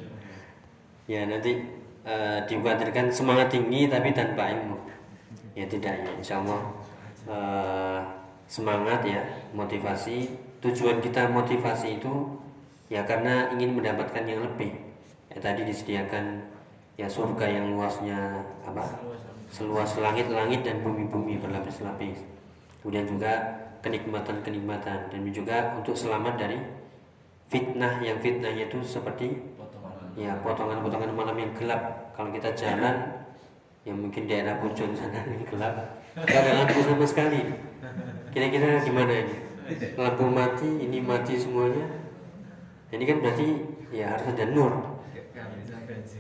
ya 1.12 1.28
nanti 1.28 1.52
uh, 2.08 2.40
dikhawatirkan 2.48 3.12
semangat 3.12 3.52
tinggi 3.52 3.90
tapi 3.90 4.14
tanpa 4.14 4.54
ilmu. 4.54 4.97
Ya 5.58 5.66
tidak 5.66 6.06
ya, 6.06 6.12
insya 6.14 6.38
Allah 6.46 6.62
uh, 7.26 8.00
semangat 8.46 9.02
ya, 9.02 9.26
motivasi. 9.58 10.30
Tujuan 10.62 11.02
kita 11.02 11.34
motivasi 11.34 11.98
itu 11.98 12.14
ya 12.94 13.02
karena 13.10 13.50
ingin 13.58 13.74
mendapatkan 13.74 14.22
yang 14.22 14.46
lebih. 14.46 14.78
Ya 15.34 15.42
tadi 15.42 15.66
disediakan 15.66 16.46
ya 16.94 17.10
surga 17.10 17.46
yang 17.50 17.74
luasnya 17.74 18.46
apa? 18.62 18.86
Seluas 19.50 19.98
langit-langit 19.98 20.62
dan 20.62 20.86
bumi-bumi 20.86 21.42
berlapis-lapis. 21.42 22.22
Kemudian 22.86 23.10
juga 23.10 23.34
kenikmatan-kenikmatan 23.82 25.10
dan 25.10 25.22
juga 25.34 25.74
untuk 25.74 25.98
selamat 25.98 26.38
dari 26.38 26.58
fitnah 27.48 28.04
yang 28.04 28.20
fitnahnya 28.20 28.68
itu 28.68 28.84
seperti 28.84 29.40
ya 30.18 30.36
potongan-potongan 30.42 31.14
malam 31.14 31.38
yang 31.38 31.52
gelap 31.56 32.12
kalau 32.18 32.34
kita 32.34 32.52
jalan 32.58 33.27
yang 33.88 34.04
mungkin 34.04 34.28
daerah 34.28 34.60
Pujon 34.60 34.92
sana 34.92 35.24
yang 35.24 35.48
gelap. 35.48 36.04
Nggak 36.20 36.40
ada 36.44 36.52
lampu 36.60 36.80
sama 36.84 37.08
sekali. 37.08 37.40
Kira-kira 38.36 38.84
gimana 38.84 39.14
ini? 39.24 39.36
Lampu 39.96 40.28
mati 40.28 40.68
ini 40.84 41.00
mati 41.00 41.40
semuanya. 41.40 41.88
Ini 42.92 43.04
kan 43.08 43.18
berarti 43.24 43.48
ya 43.96 44.12
harus 44.12 44.28
ada 44.28 44.46
nur. 44.52 44.74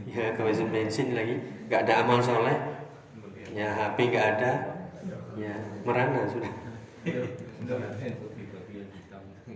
Ya 0.08 0.32
kehabisan 0.32 0.72
bensin 0.72 1.12
lagi. 1.12 1.44
Nggak 1.68 1.84
ada 1.84 1.94
amal 2.08 2.24
soleh. 2.24 2.56
Ya 3.52 3.68
HP 3.76 4.16
nggak 4.16 4.28
ada. 4.40 4.52
Ya 5.36 5.54
merana 5.84 6.24
sudah. 6.24 6.54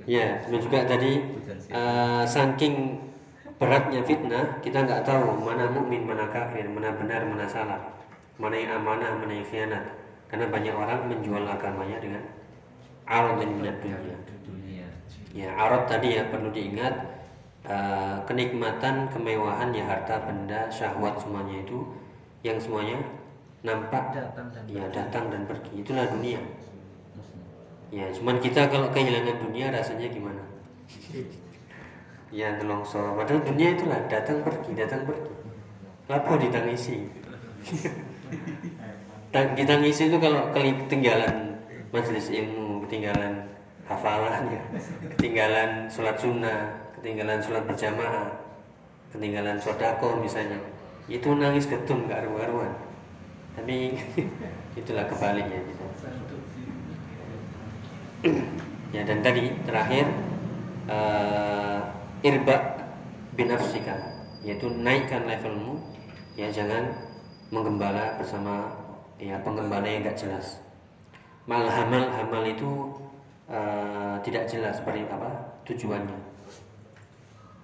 Ya 0.04 0.44
dan 0.44 0.60
juga 0.60 0.84
tadi 0.84 1.22
uh, 1.72 2.28
saking 2.28 3.08
beratnya 3.62 4.02
fitnah 4.02 4.58
kita 4.66 4.82
nggak 4.82 5.06
tahu 5.06 5.38
mana 5.46 5.70
mukmin 5.70 6.02
mana 6.02 6.26
kafir 6.34 6.66
mana 6.66 6.98
benar 6.98 7.22
mana 7.30 7.46
salah 7.46 8.01
mana 8.38 8.56
yang 8.56 8.72
amanah 8.80 9.12
mana 9.20 9.34
yang 9.36 9.48
khianat. 9.48 9.86
Karena 10.32 10.48
banyak 10.48 10.76
orang 10.76 11.12
menjual 11.12 11.44
agamanya 11.44 11.98
dengan 12.00 12.24
arad 13.04 13.44
dan 13.44 13.50
minat 13.52 13.78
dunia. 13.84 14.18
Ya 15.32 15.56
arad 15.56 15.88
tadi 15.88 16.20
ya 16.20 16.28
perlu 16.28 16.52
diingat 16.52 16.96
uh, 17.64 18.20
kenikmatan 18.28 19.08
kemewahan 19.12 19.72
ya 19.72 19.88
harta 19.88 20.20
benda 20.28 20.68
syahwat 20.68 21.20
semuanya 21.24 21.64
itu 21.64 21.88
yang 22.44 22.60
semuanya 22.60 23.00
nampak 23.64 24.12
datang 24.12 24.52
dan 24.52 24.64
ya 24.68 24.84
datang 24.92 25.32
dan 25.32 25.48
pergi. 25.48 25.84
Itulah 25.84 26.08
dunia. 26.12 26.42
Ya 27.92 28.08
cuman 28.12 28.40
kita 28.40 28.72
kalau 28.72 28.92
kehilangan 28.92 29.40
dunia 29.40 29.72
rasanya 29.72 30.08
gimana? 30.12 30.44
Ya 32.32 32.56
nelongso 32.56 33.16
padahal 33.20 33.44
dunia 33.44 33.76
itulah 33.76 34.00
datang 34.08 34.44
pergi 34.44 34.72
datang 34.76 35.04
pergi. 35.04 35.32
Lapo 36.08 36.36
ditangisi 36.36 37.08
ditangisi 39.56 40.12
itu 40.12 40.18
kalau 40.20 40.52
ketinggalan 40.52 41.56
majelis 41.92 42.28
ilmu 42.32 42.84
ketinggalan 42.88 43.48
hafalan 43.88 44.44
ya. 44.52 44.64
Ketinggalan 45.16 45.88
sholat 45.88 46.18
sunnah 46.20 46.92
ketinggalan 47.00 47.40
sholat 47.40 47.64
berjamaah 47.68 48.32
ketinggalan 49.12 49.58
sodako 49.60 50.20
misalnya. 50.20 50.60
Itu 51.12 51.36
nangis 51.36 51.68
getun 51.68 52.08
gak 52.08 52.24
ruan-ruan 52.28 52.92
tapi 53.56 54.00
itulah 54.80 55.06
kebaliknya 55.08 55.60
gitu. 55.68 55.86
ya 58.96 59.02
dan 59.04 59.20
tadi 59.26 59.50
terakhir 59.66 60.06
uh, 60.88 61.80
irba 62.22 62.86
binafsika 63.36 63.96
yaitu 64.46 64.70
naikkan 64.72 65.28
levelmu. 65.28 65.80
Ya 66.40 66.48
jangan 66.48 66.96
menggembala 67.52 68.18
bersama 68.18 68.72
ya 69.22 69.38
penggembala 69.46 69.86
yang 69.86 70.08
gak 70.08 70.18
jelas 70.18 70.64
mal 71.46 71.68
hamal 71.68 72.10
hamal 72.10 72.44
itu 72.48 72.96
uh, 73.52 74.18
tidak 74.26 74.48
jelas 74.48 74.80
seperti 74.82 75.06
apa 75.12 75.30
tujuannya 75.68 76.18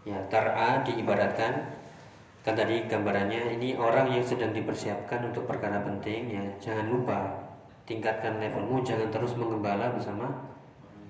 ya 0.06 0.20
tar'a 0.30 0.84
diibaratkan 0.86 1.74
kan 2.46 2.54
tadi 2.56 2.88
gambarannya 2.88 3.60
ini 3.60 3.76
orang 3.76 4.08
yang 4.12 4.24
sedang 4.24 4.56
dipersiapkan 4.56 5.34
untuk 5.34 5.50
perkara 5.50 5.84
penting 5.84 6.32
ya 6.32 6.44
jangan 6.62 6.88
lupa 6.88 7.20
tingkatkan 7.88 8.40
levelmu 8.40 8.84
jangan 8.84 9.10
terus 9.12 9.36
menggembala 9.36 9.92
bersama 9.96 10.32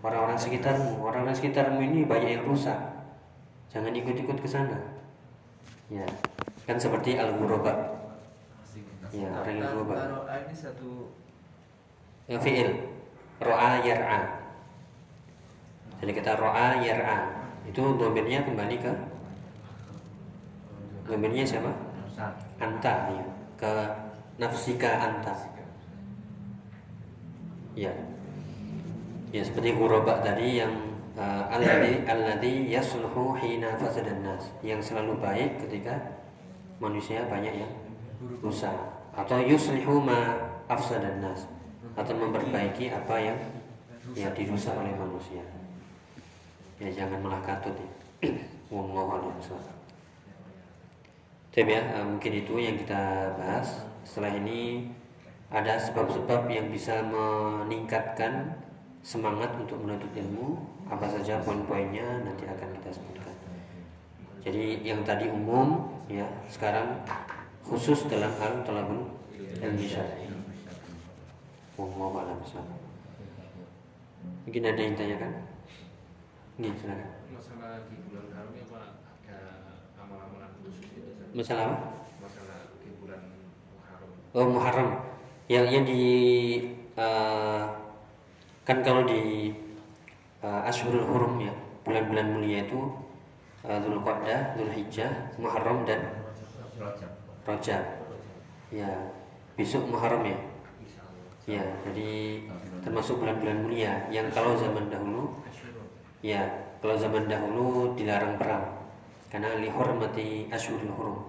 orang-orang 0.01 0.37
sekitarmu 0.37 1.01
orang-orang 1.01 1.35
sekitarmu 1.35 1.81
ini 1.81 2.05
banyak 2.05 2.41
yang 2.41 2.45
rusak 2.45 2.97
Jangan 3.71 3.91
ikut-ikut 3.91 4.37
ke 4.39 4.47
sana. 4.47 4.79
Ya, 5.91 6.07
kan 6.63 6.79
seperti 6.79 7.19
al-ghuraba. 7.19 7.96
Ya, 9.15 9.29
orang 9.31 9.55
yang 9.55 9.69
ghuraba. 9.71 9.95
ini 10.43 10.55
satu 10.55 11.15
yang 12.27 12.41
fi'il. 12.43 12.69
Ro'a 13.39 13.79
yar'a. 13.85 14.19
Jadi 16.03 16.11
kita 16.11 16.35
ro'a 16.35 16.81
yar'a. 16.83 17.17
Itu 17.69 17.95
domennya 17.95 18.43
kembali 18.43 18.75
ke 18.81 18.91
domennya 21.07 21.45
siapa? 21.47 21.71
Anta 22.59 22.93
ya. 23.15 23.25
Ke 23.55 23.71
nafsika 24.41 24.91
anta. 24.99 25.33
Ya. 27.77 27.93
Ya 29.31 29.41
seperti 29.43 29.77
ghuraba 29.77 30.19
tadi 30.25 30.59
yang 30.59 30.73
uh, 31.15 31.47
alladhi 31.51 32.03
alladhi 32.11 32.67
yasluhu 32.73 33.37
hina 33.37 33.75
fasadan 33.77 34.23
nas 34.23 34.49
yang 34.65 34.81
selalu 34.81 35.19
baik 35.19 35.61
ketika 35.67 35.93
manusia 36.81 37.21
banyak 37.29 37.53
yang 37.65 37.73
rusak 38.41 38.96
atau 39.17 39.41
yuslihu 39.41 39.97
ma 39.97 40.37
afsadan 40.69 41.17
nas. 41.19 41.49
Atau 41.97 42.13
memperbaiki 42.13 42.93
apa 42.93 43.17
yang 43.17 43.37
yang 44.13 44.29
dirusak 44.37 44.77
oleh 44.77 44.93
manusia. 44.93 45.41
Ya 46.77 46.93
jangan 46.93 47.25
malah 47.25 47.41
katut 47.41 47.73
ya. 47.73 47.89
Wallahu 48.73 49.17
a'lam 49.17 49.33
Tapi 51.49 51.73
ya, 51.73 51.81
uh, 51.97 52.05
mungkin 52.05 52.31
itu 52.37 52.53
yang 52.61 52.77
kita 52.77 53.33
bahas. 53.33 53.81
Setelah 54.05 54.37
ini 54.37 54.93
ada 55.49 55.81
sebab-sebab 55.81 56.45
yang 56.53 56.69
bisa 56.69 57.01
meningkatkan 57.01 58.53
semangat 59.01 59.49
untuk 59.57 59.81
menuntut 59.81 60.13
ilmu. 60.13 60.61
Apa 60.87 61.09
saja 61.09 61.41
poin-poinnya 61.41 62.21
nanti 62.21 62.45
akan 62.45 62.69
kita 62.77 62.89
sebutkan. 62.93 63.35
Jadi 64.45 64.85
yang 64.85 65.01
tadi 65.01 65.27
umum 65.27 65.89
ya 66.07 66.29
sekarang 66.47 67.01
khusus 67.67 68.07
dalam 68.07 68.31
hal 68.39 68.63
talabul 68.63 69.11
ilmi 69.59 69.87
syar'i. 69.87 70.31
Wallahu 71.75 72.15
a'lam 72.23 72.39
Mungkin 74.47 74.63
ada 74.63 74.81
yang 74.81 74.95
tanyakan? 74.95 75.31
Ini 76.57 76.71
silakan. 76.79 77.09
Masalah 77.29 77.85
di 77.91 77.95
bulan 78.07 78.25
haram 78.33 78.49
ya 78.55 78.65
Pak 78.71 78.85
ada 79.27 79.39
amalan-amalan 79.99 80.49
khusus 80.63 80.89
itu. 80.95 81.11
Masalah 81.35 81.63
apa? 81.67 81.77
Masalah 82.23 82.59
di 82.81 82.89
bulan 82.97 83.21
Muharram. 83.75 84.09
Oh 84.33 84.47
Muharram. 84.47 84.89
Yang 85.51 85.65
yang 85.69 85.83
di 85.83 86.03
uh, 86.95 87.63
kan 88.63 88.81
kalau 88.81 89.03
di 89.05 89.53
uh, 90.41 90.65
Ashurul 90.65 91.03
Hurum 91.03 91.43
ya 91.43 91.53
bulan-bulan 91.83 92.25
mulia 92.31 92.65
itu 92.65 92.79
uh, 93.67 93.77
Dzulqa'dah, 93.83 94.55
Dzulhijjah, 94.55 95.35
Muharram 95.37 95.83
dan 95.83 96.25
Rajab. 96.79 97.16
Ya, 98.67 98.91
besok 99.55 99.87
Muharram 99.87 100.27
ya. 100.27 100.39
Ya, 101.47 101.63
jadi 101.87 102.43
termasuk 102.83 103.23
bulan-bulan 103.23 103.63
mulia 103.63 104.03
yang 104.11 104.27
kalau 104.35 104.59
zaman 104.59 104.91
dahulu 104.91 105.31
ya, 106.19 106.43
kalau 106.83 106.99
zaman 106.99 107.31
dahulu 107.31 107.95
dilarang 107.95 108.35
perang 108.35 108.67
karena 109.31 109.55
lihormati 109.55 110.51
Ashurul 110.51 110.91
Hurum. 110.91 111.23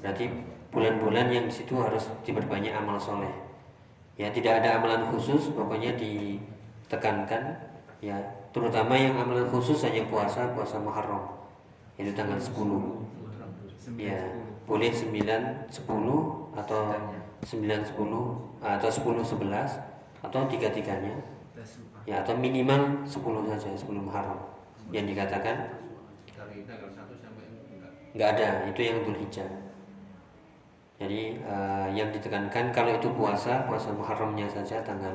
Berarti 0.00 0.32
bulan-bulan 0.72 1.28
yang 1.28 1.44
di 1.44 1.52
situ 1.52 1.76
harus 1.76 2.08
diperbanyak 2.24 2.72
amal 2.72 2.96
soleh. 2.96 3.30
Ya, 4.16 4.32
tidak 4.32 4.64
ada 4.64 4.80
amalan 4.80 5.12
khusus, 5.12 5.52
pokoknya 5.52 6.00
ditekankan 6.00 7.72
ya 8.02 8.18
terutama 8.50 8.98
yang 8.98 9.14
amalan 9.14 9.46
khusus 9.46 9.78
hanya 9.86 10.02
puasa 10.10 10.50
puasa 10.52 10.76
Muharram 10.82 11.38
itu 11.94 12.10
tanggal 12.18 12.34
10 12.34 12.58
ya 13.94 14.18
boleh 14.72 14.88
9 14.88 15.68
10 15.68 16.56
atau 16.56 16.80
9 17.44 17.44
10 17.44 17.92
atau 18.64 18.88
10 18.88 19.20
11 19.20 20.24
atau 20.24 20.40
tiga-tiganya 20.48 21.12
ya 22.08 22.24
atau 22.24 22.32
minimal 22.40 23.04
10 23.04 23.52
saja 23.52 23.68
10 23.76 23.92
Muharram 24.00 24.40
yang 24.88 25.04
dikatakan 25.04 25.76
nggak 28.16 28.28
ada 28.32 28.48
itu 28.72 28.80
yang 28.80 29.04
Dzulhijjah 29.04 29.50
jadi 30.96 31.34
uh, 31.44 31.88
yang 31.92 32.08
ditekankan 32.08 32.72
kalau 32.72 32.96
itu 32.96 33.12
puasa 33.12 33.68
puasa 33.68 33.92
Muharramnya 33.92 34.46
saja 34.46 34.78
tanggal 34.86 35.10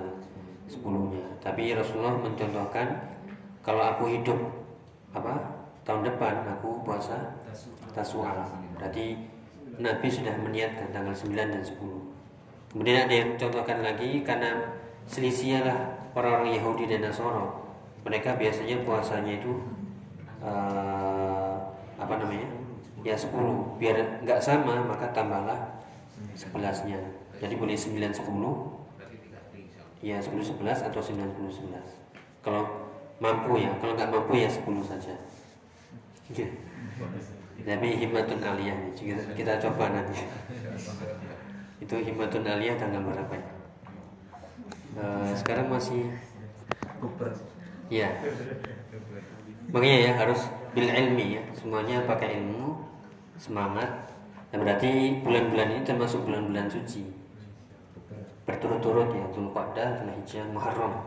sepuluhnya. 0.67 1.24
Tapi 1.39 1.72
Rasulullah 1.72 2.20
mencontohkan 2.20 2.91
kalau 3.63 3.96
aku 3.96 4.12
hidup 4.12 4.36
apa 5.15 5.63
tahun 5.88 6.12
depan 6.12 6.43
aku 6.60 6.84
puasa 6.84 7.39
tasua. 7.96 8.36
Berarti 8.76 9.37
Nabi 9.78 10.08
sudah 10.10 10.34
meniatkan 10.42 10.90
tanggal 10.90 11.13
9 11.13 11.34
dan 11.38 11.63
10. 11.63 11.78
Kemudian 12.74 12.98
ada 13.08 13.13
yang 13.13 13.30
contohkan 13.38 13.80
lagi 13.86 14.22
karena 14.26 14.78
selisihlah 15.08 16.12
orang-orang 16.18 16.58
Yahudi 16.58 16.90
dan 16.90 17.06
Nasoro. 17.06 17.66
Mereka 18.04 18.36
biasanya 18.36 18.82
puasanya 18.84 19.38
itu 19.38 19.52
uh, 20.42 21.56
apa 21.98 22.13
namanya? 22.18 22.50
Ya 23.06 23.13
10. 23.13 23.32
Biar 23.78 24.22
nggak 24.26 24.42
sama 24.42 24.84
maka 24.84 25.13
tambahlah 25.13 25.80
11-nya. 26.34 26.98
Jadi 27.38 27.54
boleh 27.54 27.78
9 27.78 27.94
10 28.02 28.78
ya 30.02 30.22
10 30.22 30.62
11 30.62 30.88
atau 30.94 31.02
9 31.02 31.42
10 31.42 31.74
11 31.74 32.46
kalau 32.46 32.63
mampu 33.18 33.58
ya 33.58 33.74
kalau 33.82 33.98
nggak 33.98 34.12
mampu 34.13 34.34
ya 34.38 34.50
10 34.50 34.63
saja 34.86 35.16
Ya. 36.36 36.44
Tapi 37.65 37.88
himmatun 38.00 38.39
aliyah 38.43 38.78
kita, 38.93 39.24
kita 39.34 39.52
coba 39.70 39.91
nanti. 39.91 40.24
Itu 41.82 41.96
himmatun 41.98 42.46
aliyah 42.46 42.78
tanggal 42.78 43.02
berapa 43.02 43.34
ya? 43.34 43.48
Uh, 44.98 45.30
sekarang 45.38 45.70
masih 45.70 46.10
Ya. 47.88 48.10
Makanya 49.72 49.98
ya 50.10 50.12
harus 50.20 50.41
bil 50.76 50.89
ilmi 50.89 51.39
ya. 51.39 51.43
Semuanya 51.56 52.04
pakai 52.04 52.41
ilmu, 52.41 52.84
semangat. 53.39 54.12
Nah, 54.52 54.58
berarti 54.63 55.22
bulan-bulan 55.24 55.78
ini 55.78 55.82
termasuk 55.84 56.24
bulan-bulan 56.28 56.67
suci. 56.72 57.04
Berturut-turut 58.48 59.12
ya, 59.12 59.28
Dzulqa'dah, 59.36 59.88
Dzulhijjah, 60.00 60.46
Muharram. 60.56 61.04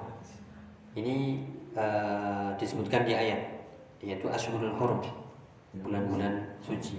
Ini 0.92 1.40
uh, 1.72 2.52
disebutkan 2.60 3.08
di 3.08 3.16
ayat 3.16 3.60
yaitu 4.00 4.32
Ashurul 4.32 4.72
Hurum, 4.80 5.04
bulan-bulan 5.74 6.58
suci. 6.64 6.98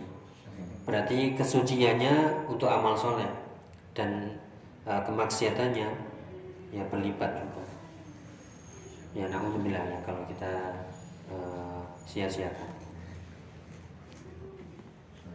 Berarti 0.88 1.36
kesuciannya 1.36 2.48
untuk 2.48 2.72
amal 2.72 2.96
soleh 2.96 3.28
dan 3.92 4.40
uh, 4.88 5.04
kemaksiatannya 5.04 5.90
ya 6.72 6.84
berlipat 6.88 7.32
juga. 7.36 7.64
Ya, 9.12 9.28
namun 9.28 9.68
ya 9.68 9.84
kalau 10.08 10.24
kita 10.32 10.88
uh, 11.28 11.84
sia-siakan 12.08 12.82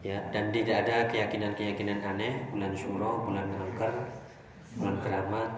ya 0.07 0.22
dan 0.31 0.55
tidak 0.55 0.87
ada 0.87 1.11
keyakinan-keyakinan 1.11 1.99
aneh 1.99 2.46
bulan 2.55 2.70
syuro 2.79 3.27
bulan 3.27 3.51
angker 3.59 3.90
bulan 4.79 4.96
keramat 5.03 5.51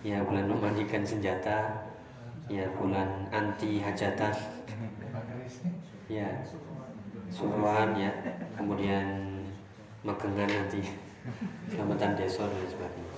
ya 0.00 0.24
bulan 0.24 0.48
memandikan 0.48 1.04
senjata 1.04 1.84
ya 2.48 2.64
bulan 2.80 3.28
anti 3.28 3.84
hajatan 3.84 4.32
ya 6.08 6.40
suruhan 7.30 7.94
ya 7.94 8.10
kemudian 8.58 9.06
megengan 10.02 10.50
nanti 10.50 10.82
selamatan 11.70 12.18
desa 12.18 12.44
dan 12.50 12.66
sebagainya 12.66 13.14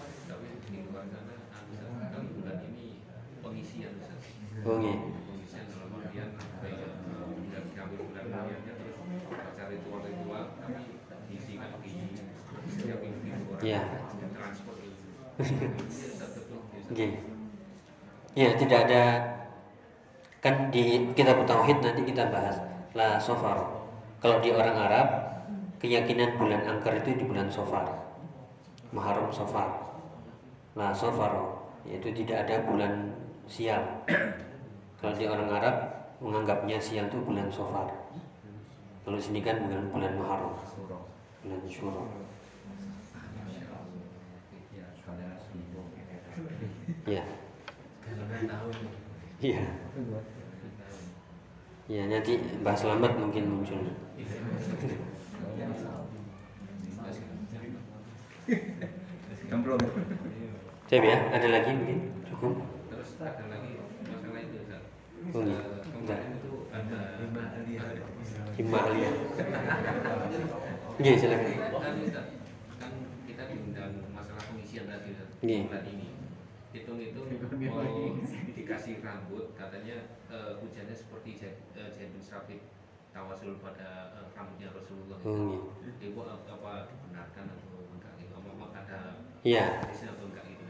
oh 4.62 4.78
iya 4.78 4.96
Ya. 13.62 13.78
Oke. 16.90 17.08
Ya, 18.34 18.48
tidak 18.58 18.78
ada 18.90 19.02
kan 20.42 20.74
di 20.74 21.14
kita 21.14 21.46
tauhid 21.46 21.78
nanti 21.78 22.02
kita 22.02 22.26
bahas 22.34 22.58
la 22.98 23.22
sofar. 23.22 23.81
Kalau 24.22 24.38
di 24.38 24.54
orang 24.54 24.78
Arab 24.78 25.08
keyakinan 25.82 26.38
bulan 26.38 26.62
angker 26.62 26.94
itu 27.02 27.18
di 27.18 27.24
bulan 27.26 27.50
sofar. 27.50 27.90
Muharram 28.94 29.34
sofar. 29.34 29.98
La 30.78 30.94
sofar 30.94 31.58
yaitu 31.82 32.14
tidak 32.14 32.46
ada 32.46 32.62
bulan 32.62 33.10
sial. 33.50 33.82
Kalau 35.02 35.10
di 35.18 35.26
orang 35.26 35.50
Arab 35.50 35.74
menganggapnya 36.22 36.78
sial 36.78 37.10
itu 37.10 37.18
bulan 37.18 37.50
sofar. 37.50 37.90
Kalau 39.02 39.18
sini 39.18 39.42
kan 39.42 39.58
bulan 39.66 39.90
bulan 39.90 40.12
Muharram. 40.14 40.54
Bulan 41.42 41.58
Syuro. 41.66 42.06
Iya. 47.02 47.24
Iya. 49.42 49.66
Ya 51.90 52.06
nanti 52.06 52.38
Mbak 52.38 52.76
Selamat 52.78 53.18
mungkin 53.18 53.44
muncul. 53.50 53.82
Siap 60.86 61.02
ya, 61.02 61.16
ada 61.32 61.48
lagi 61.50 61.70
mungkin 61.74 61.98
cukup. 62.28 62.54
Terus 62.86 63.10
ada 63.18 63.44
lagi 63.50 63.70
masalah 64.06 64.40
itu 64.42 64.58
Oh, 65.32 65.42
iya. 65.46 65.58
Kemarin 65.86 66.30
itu 66.34 66.52
ada 66.74 66.98
himma 68.58 68.78
aliyah. 68.90 69.14
Iya, 70.98 71.12
silakan. 71.18 71.50
Kan 72.78 72.92
kita 73.26 73.42
diundang 73.50 73.92
masalah 74.10 74.42
pengisian 74.50 74.86
tadi 74.90 75.14
bulan 75.42 75.82
ini 75.86 76.08
hitung-hitung 76.72 77.26
mau 77.68 77.84
dikasih 78.62 79.02
rambut 79.02 79.50
katanya 79.58 80.14
uh, 80.30 80.54
hujannya 80.62 80.94
seperti 80.94 81.34
uh, 81.74 81.90
Zaid 81.90 82.14
bin 82.14 82.22
Sabit 82.22 82.62
tawasul 83.10 83.58
pada 83.58 84.14
uh, 84.14 84.30
rambutnya 84.38 84.70
Rasulullah. 84.70 85.18
Hmm. 85.26 85.66
itu 85.98 86.14
apa 86.22 86.86
dibenarkan 86.86 87.44
atau 87.58 87.90
enggak 87.90 88.14
itu 88.22 88.30
apa 88.30 88.66
ada 88.70 89.00
ya. 89.42 89.82
atau 89.82 90.26
enggak 90.30 90.46
itu 90.46 90.64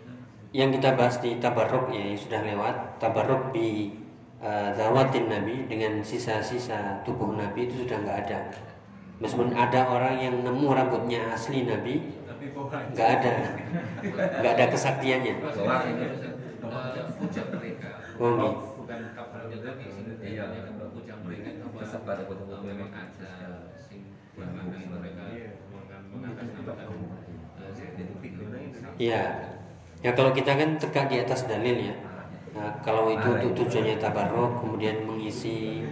yang 0.56 0.72
kita 0.72 0.96
bahas 0.96 1.20
di 1.20 1.36
tabarruk 1.36 1.92
ya 1.92 2.02
yang 2.12 2.16
sudah 2.16 2.40
lewat 2.40 2.76
tabarruk 2.96 3.52
di 3.52 3.92
uh, 4.40 4.72
zawatin 4.72 5.28
Nabi 5.28 5.68
dengan 5.68 6.00
sisa-sisa 6.00 7.04
tubuh 7.04 7.36
Nabi 7.36 7.68
itu 7.68 7.84
sudah 7.84 8.00
nggak 8.00 8.18
ada. 8.28 8.40
Meskipun 9.20 9.54
ada 9.54 9.86
orang 9.86 10.18
yang 10.18 10.34
nemu 10.42 10.66
rambutnya 10.72 11.36
asli 11.36 11.68
Nabi 11.68 12.08
nggak 12.96 13.08
ada? 13.20 13.34
nggak 14.40 14.52
ada 14.58 14.66
kesaktiannya 14.72 15.34
oh 18.22 18.52
bukan 18.82 18.98
iya. 20.22 20.48
pada 22.02 22.22
memang 22.62 22.90
ada 22.92 23.32
mereka 24.36 25.22
Iya. 29.00 29.24
Ya 30.04 30.10
kalau 30.12 30.30
kita 30.36 30.52
kan 30.54 30.76
tegak 30.76 31.08
di 31.08 31.16
atas 31.24 31.48
dalil 31.48 31.90
ya. 31.90 31.96
Nah, 32.52 32.70
kalau 32.84 33.08
itu 33.08 33.32
untuk 33.32 33.64
tujuannya 33.64 33.96
tabarruk 33.96 34.60
kemudian 34.60 35.08
mengisi 35.08 35.88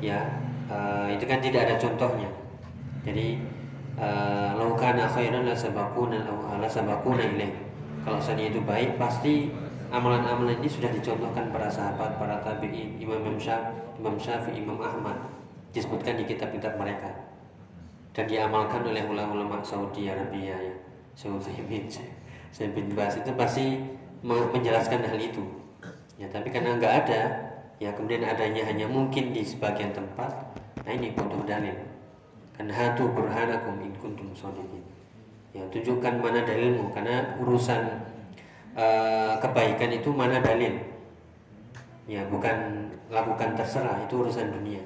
ya 0.00 0.40
uh, 0.72 1.06
itu 1.12 1.28
kan 1.28 1.44
tidak 1.44 1.68
ada 1.68 1.74
contohnya. 1.76 2.30
Jadi 3.04 3.44
Eh, 3.98 4.50
lau 4.54 4.78
kana 4.78 5.10
khairan 5.10 5.42
la 5.42 5.58
sabaquna 5.58 6.22
la 6.62 6.68
sabaquna 6.70 7.34
ilaih. 7.34 7.50
Kalau 8.06 8.22
saja 8.22 8.46
itu 8.46 8.62
baik 8.62 8.94
pasti 8.94 9.50
amalan-amalan 9.88 10.60
ini 10.60 10.68
sudah 10.68 10.92
dicontohkan 10.92 11.48
para 11.48 11.68
sahabat, 11.68 12.20
para 12.20 12.40
tabi'in, 12.44 13.00
Imam 13.00 13.24
Syafi'i, 13.40 14.00
Imam 14.00 14.16
Syafi'i, 14.20 14.60
Imam 14.60 14.78
Ahmad 14.80 15.16
disebutkan 15.72 16.16
di 16.16 16.24
kitab-kitab 16.24 16.76
mereka 16.80 17.12
dan 18.16 18.24
diamalkan 18.26 18.82
oleh 18.82 19.04
ulama-ulama 19.04 19.60
Saudi 19.62 20.08
Arabia 20.10 20.56
ya. 20.56 20.76
Saudi 21.18 21.50
bin 21.66 21.90
saya 22.48 22.68
bin 22.72 22.88
Bas 22.96 23.14
itu 23.18 23.30
pasti 23.36 23.78
menjelaskan 24.24 25.04
hal 25.04 25.20
itu. 25.20 25.44
Ya, 26.18 26.26
tapi 26.26 26.50
karena 26.50 26.74
nggak 26.74 26.94
ada, 27.06 27.20
ya 27.78 27.94
kemudian 27.94 28.26
adanya 28.26 28.66
hanya 28.66 28.90
mungkin 28.90 29.30
di 29.30 29.44
sebagian 29.44 29.94
tempat. 29.94 30.30
Nah 30.82 30.92
ini 30.94 31.14
butuh 31.14 31.46
dalil. 31.46 31.76
Kan 32.56 32.66
hatu 32.72 33.06
burhanakum 33.14 33.78
in 33.84 33.94
kuntum 34.02 34.34
shodiqin. 34.34 34.82
Ya, 35.54 35.62
tunjukkan 35.70 36.18
mana 36.18 36.42
dalilmu 36.42 36.90
karena 36.90 37.38
urusan 37.38 37.86
uh, 38.78 39.34
kebaikan 39.42 39.90
itu 39.90 40.14
mana 40.14 40.38
dalil. 40.38 40.78
Ya, 42.08 42.24
bukan 42.30 42.88
lakukan 43.10 43.58
terserah, 43.58 44.00
itu 44.06 44.24
urusan 44.24 44.54
dunia. 44.54 44.80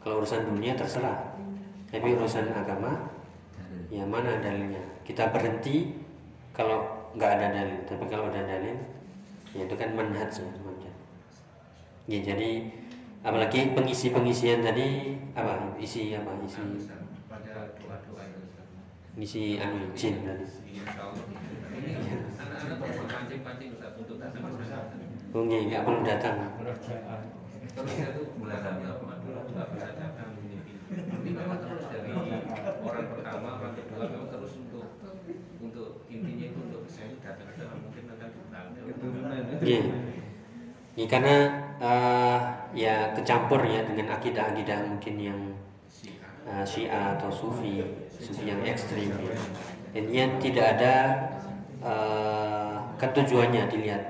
Kalau 0.00 0.22
urusan 0.22 0.46
dunia 0.48 0.72
terserah. 0.78 1.34
Tapi 1.90 2.14
urusan 2.14 2.50
agama 2.54 3.10
ya 3.92 4.02
mana 4.06 4.40
dalilnya? 4.42 4.82
Kita 5.06 5.30
berhenti 5.30 5.94
kalau 6.54 7.10
nggak 7.14 7.30
ada 7.38 7.46
dalil. 7.52 7.78
Tapi 7.86 8.04
kalau 8.08 8.30
ada 8.32 8.42
dalil, 8.42 8.76
ya 9.54 9.62
itu 9.66 9.74
kan 9.76 9.90
manhaj 9.94 10.32
ya, 10.34 10.92
Ya, 12.04 12.20
jadi 12.20 12.68
apalagi 13.24 13.72
pengisi-pengisian 13.72 14.60
tadi 14.60 15.16
apa 15.32 15.72
isi 15.80 16.12
apa 16.12 16.36
isi 16.44 16.60
ngisi 19.16 19.56
anu 19.56 19.88
jin 19.96 20.20
tadi. 20.20 20.44
Oh 21.00 22.23
nggih, 25.44 25.60
enggak 25.68 25.82
perlu 25.84 26.00
datang. 26.06 26.36
orang 32.84 33.06
pertama, 33.10 33.48
orang 33.58 33.74
kedua 33.74 34.04
memang 34.06 34.28
terus 34.30 34.52
untuk 34.62 34.86
untuk 35.58 35.88
intinya 36.06 36.46
itu 36.54 36.60
untuk 36.70 36.84
saya 36.86 37.10
datang 37.18 37.82
mungkin 37.82 38.04
akan 38.14 38.30
Iya. 39.64 39.82
Ini 40.94 41.10
karena 41.10 41.36
uh, 41.82 42.38
ya 42.70 43.10
kecampur 43.18 43.66
ya 43.66 43.82
dengan 43.82 44.14
akidah-akidah 44.14 44.78
mungkin 44.94 45.14
yang 45.18 45.40
uh, 46.46 46.62
Syiah 46.62 47.18
atau 47.18 47.34
Sufi 47.34 47.82
sufi 48.24 48.48
yang 48.48 48.62
ekstrim 48.64 49.10
ya. 49.10 49.36
intinya 49.94 50.26
tidak 50.40 50.66
ada 50.78 50.94
uh, 51.84 52.80
ketujuannya 52.96 53.68
dilihat. 53.68 54.02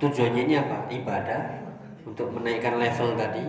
Tujuannya 0.00 0.42
ini 0.48 0.54
apa? 0.56 0.88
Ibadah 0.88 1.42
untuk 2.08 2.32
menaikkan 2.32 2.80
level 2.80 3.14
tadi. 3.14 3.44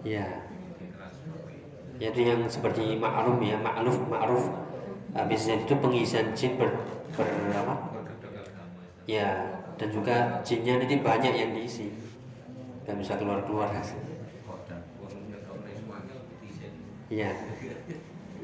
Ya 0.00 0.50
yaitu 2.00 2.24
yang 2.24 2.40
seperti 2.48 2.96
ma'ruf 2.96 3.38
ya 3.44 3.60
ma'ruf 3.60 4.00
ma'ruf. 4.08 4.44
Uh, 5.12 5.26
itu 5.28 5.74
pengisian 5.82 6.32
jin 6.32 6.54
ber, 6.56 6.70
ber 7.18 7.26
apa? 7.50 7.74
ya 9.10 9.58
dan 9.74 9.88
juga 9.90 10.38
jinnya 10.46 10.78
nanti 10.80 11.02
banyak 11.02 11.34
yang 11.34 11.50
diisi. 11.52 11.90
Nggak 12.86 12.96
bisa 13.02 13.12
keluar 13.18 13.42
keluar 13.44 13.68
hasilnya. 13.68 14.19
Iya. 17.10 17.30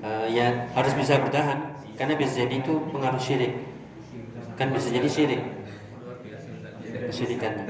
Uh, 0.02 0.26
ya 0.28 0.66
harus 0.74 0.92
bisa 0.98 1.22
bertahan 1.22 1.78
karena 1.96 2.14
bisa 2.18 2.44
jadi 2.44 2.60
itu 2.60 2.74
pengaruh 2.90 3.22
syirik. 3.22 3.54
Kan 4.58 4.74
bisa 4.74 4.90
jadi 4.90 5.06
syirik. 5.06 5.42
Kesyirikannya. 7.06 7.64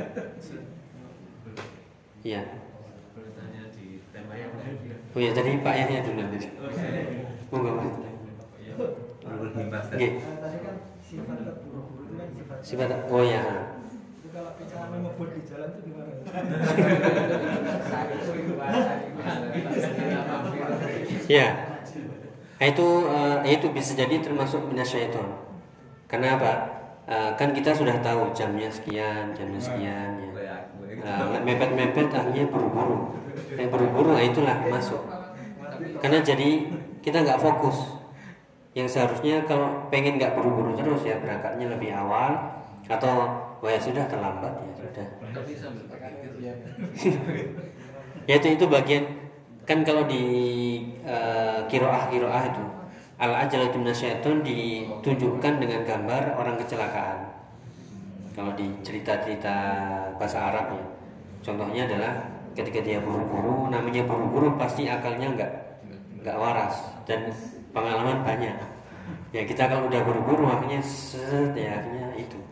Iya. 2.25 2.43
Oh 5.17 5.21
ya 5.21 5.31
tadi 5.37 5.61
Pak 5.61 5.75
Yahya 5.77 6.01
dulu 6.01 6.17
nanti. 6.17 6.49
Monggo 7.53 7.71
Pak. 7.77 7.89
Oke. 9.93 10.09
Sifat 12.65 12.89
oh 13.13 13.23
ya. 13.23 13.45
Kalau 14.37 14.53
ngebut 15.01 15.33
di 15.33 15.43
jalan 15.49 15.73
itu 15.73 15.81
gimana? 15.89 16.13
Ya. 21.25 21.49
Nah, 22.61 22.67
itu 22.69 22.89
uh, 23.09 23.41
itu 23.49 23.67
bisa 23.73 23.97
jadi 23.97 24.21
termasuk 24.21 24.61
minasyaiton. 24.69 25.25
Karena 26.05 26.37
apa? 26.37 26.53
Uh, 27.09 27.31
kan 27.41 27.57
kita 27.57 27.73
sudah 27.73 27.97
tahu 28.05 28.37
jamnya 28.37 28.69
sekian, 28.69 29.33
jamnya 29.33 29.57
sekian 29.57 30.21
ya. 30.21 30.69
Uh, 31.01 31.41
mepet-mepet 31.41 32.13
akhirnya 32.13 32.45
buru-buru. 32.53 33.17
Yang 33.57 33.69
buru-buru 33.73 34.21
nah 34.21 34.25
itulah 34.25 34.57
masuk. 34.69 35.01
Karena 36.05 36.21
jadi 36.21 36.77
kita 37.01 37.25
nggak 37.25 37.41
fokus. 37.41 38.05
Yang 38.77 39.01
seharusnya 39.01 39.49
kalau 39.49 39.89
pengen 39.89 40.21
nggak 40.21 40.37
buru-buru 40.37 40.77
terus 40.77 41.09
ya 41.09 41.17
berangkatnya 41.25 41.73
lebih 41.73 41.97
awal 41.97 42.57
atau 42.87 43.15
wah 43.59 43.71
ya 43.71 43.81
sudah 43.83 44.05
terlambat 44.07 44.53
ya 44.63 44.73
sudah. 44.79 45.07
ya 48.31 48.35
itu 48.39 48.49
itu 48.55 48.65
bagian 48.71 49.05
kan 49.67 49.83
kalau 49.83 50.07
di 50.07 50.23
uh, 51.03 51.67
kiroah 51.67 52.07
kiroah 52.07 52.43
itu 52.47 52.65
al 53.19 53.33
ajalatu 53.35 53.83
minasyaiton 53.83 54.47
ditunjukkan 54.47 55.59
dengan 55.59 55.81
gambar 55.83 56.39
orang 56.39 56.57
kecelakaan. 56.63 57.35
Kalau 58.37 58.53
di 58.53 58.69
cerita-cerita 58.85 59.57
bahasa 60.21 60.53
Arab 60.53 60.77
ya 60.77 60.85
contohnya 61.41 61.89
adalah 61.89 62.13
ketika 62.53 62.85
dia 62.85 63.01
buru-buru 63.03 63.73
namanya 63.73 64.05
buru-buru 64.05 64.55
pasti 64.61 64.87
akalnya 64.87 65.33
nggak 65.33 65.53
nggak 66.23 66.37
waras 66.37 67.03
dan 67.09 67.33
pengalaman 67.75 68.23
banyak. 68.23 68.55
Ya 69.35 69.43
kita 69.43 69.67
kalau 69.67 69.91
udah 69.91 70.01
buru-buru 70.07 70.47
akhirnya 70.47 70.79
set 70.85 71.57
ya 71.57 71.83
akhirnya 71.83 72.15
itu 72.15 72.46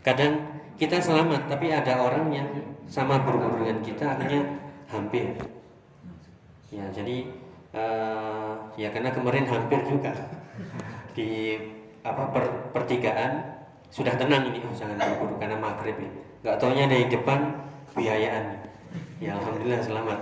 kadang 0.00 0.62
kita 0.80 0.96
selamat 0.96 1.48
tapi 1.48 1.68
ada 1.68 2.00
orang 2.00 2.32
yang 2.32 2.48
sama 2.88 3.20
buru-buru 3.20 3.64
dengan 3.64 3.78
kita 3.84 4.16
akhirnya 4.16 4.42
hampir. 4.88 5.36
Ya 6.72 6.86
jadi 6.90 7.28
uh, 7.74 8.54
ya 8.74 8.88
karena 8.90 9.10
kemarin 9.12 9.44
hampir 9.46 9.80
juga 9.84 10.14
di 11.16 11.58
apa 12.00 12.32
per, 12.32 12.72
pertigaan 12.72 13.60
sudah 13.90 14.14
tenang 14.16 14.48
ini 14.48 14.64
oh 14.64 14.72
jangan 14.72 14.96
buru-buru 14.96 15.34
karena 15.36 15.56
maghrib 15.58 15.96
ya 15.98 16.10
nggak 16.40 16.56
taunya 16.56 16.84
dari 16.88 17.06
depan 17.06 17.38
biayaan. 17.92 18.44
Ya 19.20 19.36
alhamdulillah 19.36 19.82
selamat. 19.84 20.20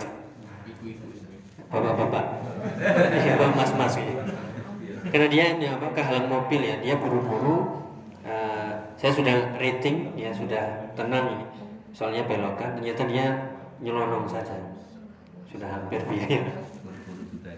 Bapak-bapak. 1.69 2.25
Ya 3.29 3.39
mas-mas 3.55 3.95
ya 4.03 4.19
karena 5.09 5.27
dia 5.31 5.45
ini 5.57 5.67
apa 5.71 5.89
kehalang 5.97 6.29
mobil 6.29 6.61
ya 6.61 6.77
dia 6.83 6.95
buru-buru 7.01 7.81
uh, 8.27 8.68
saya 8.99 9.15
sudah 9.15 9.55
rating 9.63 10.11
ya 10.19 10.35
sudah 10.35 10.91
tenang 10.99 11.39
ini. 11.39 11.47
Soalnya 11.95 12.27
belokan 12.27 12.75
ternyata 12.75 13.07
dia 13.07 13.31
nyelonong 13.79 14.27
saja. 14.27 14.59
Sudah 15.47 15.71
hampir 15.71 16.03
biaya. 16.11 16.43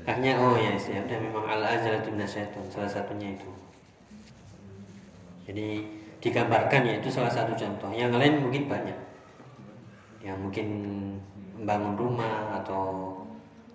Akhirnya 0.04 0.36
oh 0.36 0.60
ya 0.60 0.76
ya 0.76 1.00
udah 1.00 1.18
memang 1.18 1.44
al 1.48 1.64
ajalatu 1.64 2.12
minasyaiton 2.12 2.68
salah 2.68 2.92
satunya 2.92 3.32
itu. 3.32 3.48
Jadi 5.48 5.88
digambarkan 6.20 6.84
ya 6.84 6.94
itu 7.00 7.08
salah 7.08 7.32
satu 7.32 7.56
contoh. 7.56 7.88
Yang 7.88 8.20
lain 8.20 8.34
mungkin 8.44 8.68
banyak. 8.68 8.98
Yang 10.20 10.36
mungkin 10.44 10.68
membangun 11.56 11.96
rumah 11.96 12.60
atau 12.60 13.16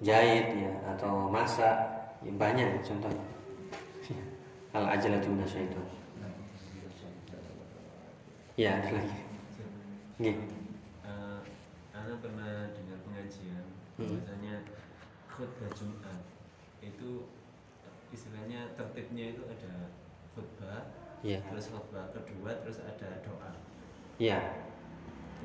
jahit 0.06 0.54
ya 0.54 0.74
atau 0.94 1.34
masak. 1.34 1.74
Ya, 2.22 2.30
banyak 2.30 2.86
contohnya. 2.86 3.26
Al 4.78 4.86
ajalatu 4.94 5.34
minasyaiton 5.34 6.05
ya 8.56 8.80
ada 8.80 8.90
lagi 8.96 9.20
Nggih. 10.16 10.36
Uh, 11.04 11.40
Ana 11.92 12.16
pernah 12.24 12.72
dengar 12.72 13.00
pengajian 13.04 13.66
Hmm. 13.96 14.12
bahwasanya 14.12 14.56
khutbah 15.28 15.72
Jumat 15.72 16.20
itu 16.80 17.32
istilahnya 18.12 18.76
tertibnya 18.76 19.32
itu 19.32 19.44
ada 19.48 19.88
khutbah, 20.36 20.92
Iya. 21.24 21.40
terus 21.48 21.72
khutbah 21.72 22.12
kedua, 22.12 22.60
terus 22.60 22.84
ada 22.84 23.24
doa. 23.24 23.56
Iya. 24.20 24.68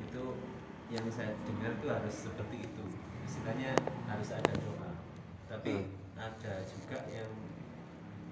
Itu 0.03 0.35
yang 0.91 1.07
saya 1.07 1.31
dengar 1.47 1.79
itu 1.79 1.87
harus 1.87 2.15
seperti 2.27 2.63
itu. 2.63 2.83
Istilahnya 3.23 3.71
harus 4.07 4.29
ada 4.35 4.51
doa. 4.59 4.91
Tapi 5.47 5.71
Hmm. 5.71 6.19
ada 6.19 6.53
juga 6.67 7.07
yang 7.07 7.31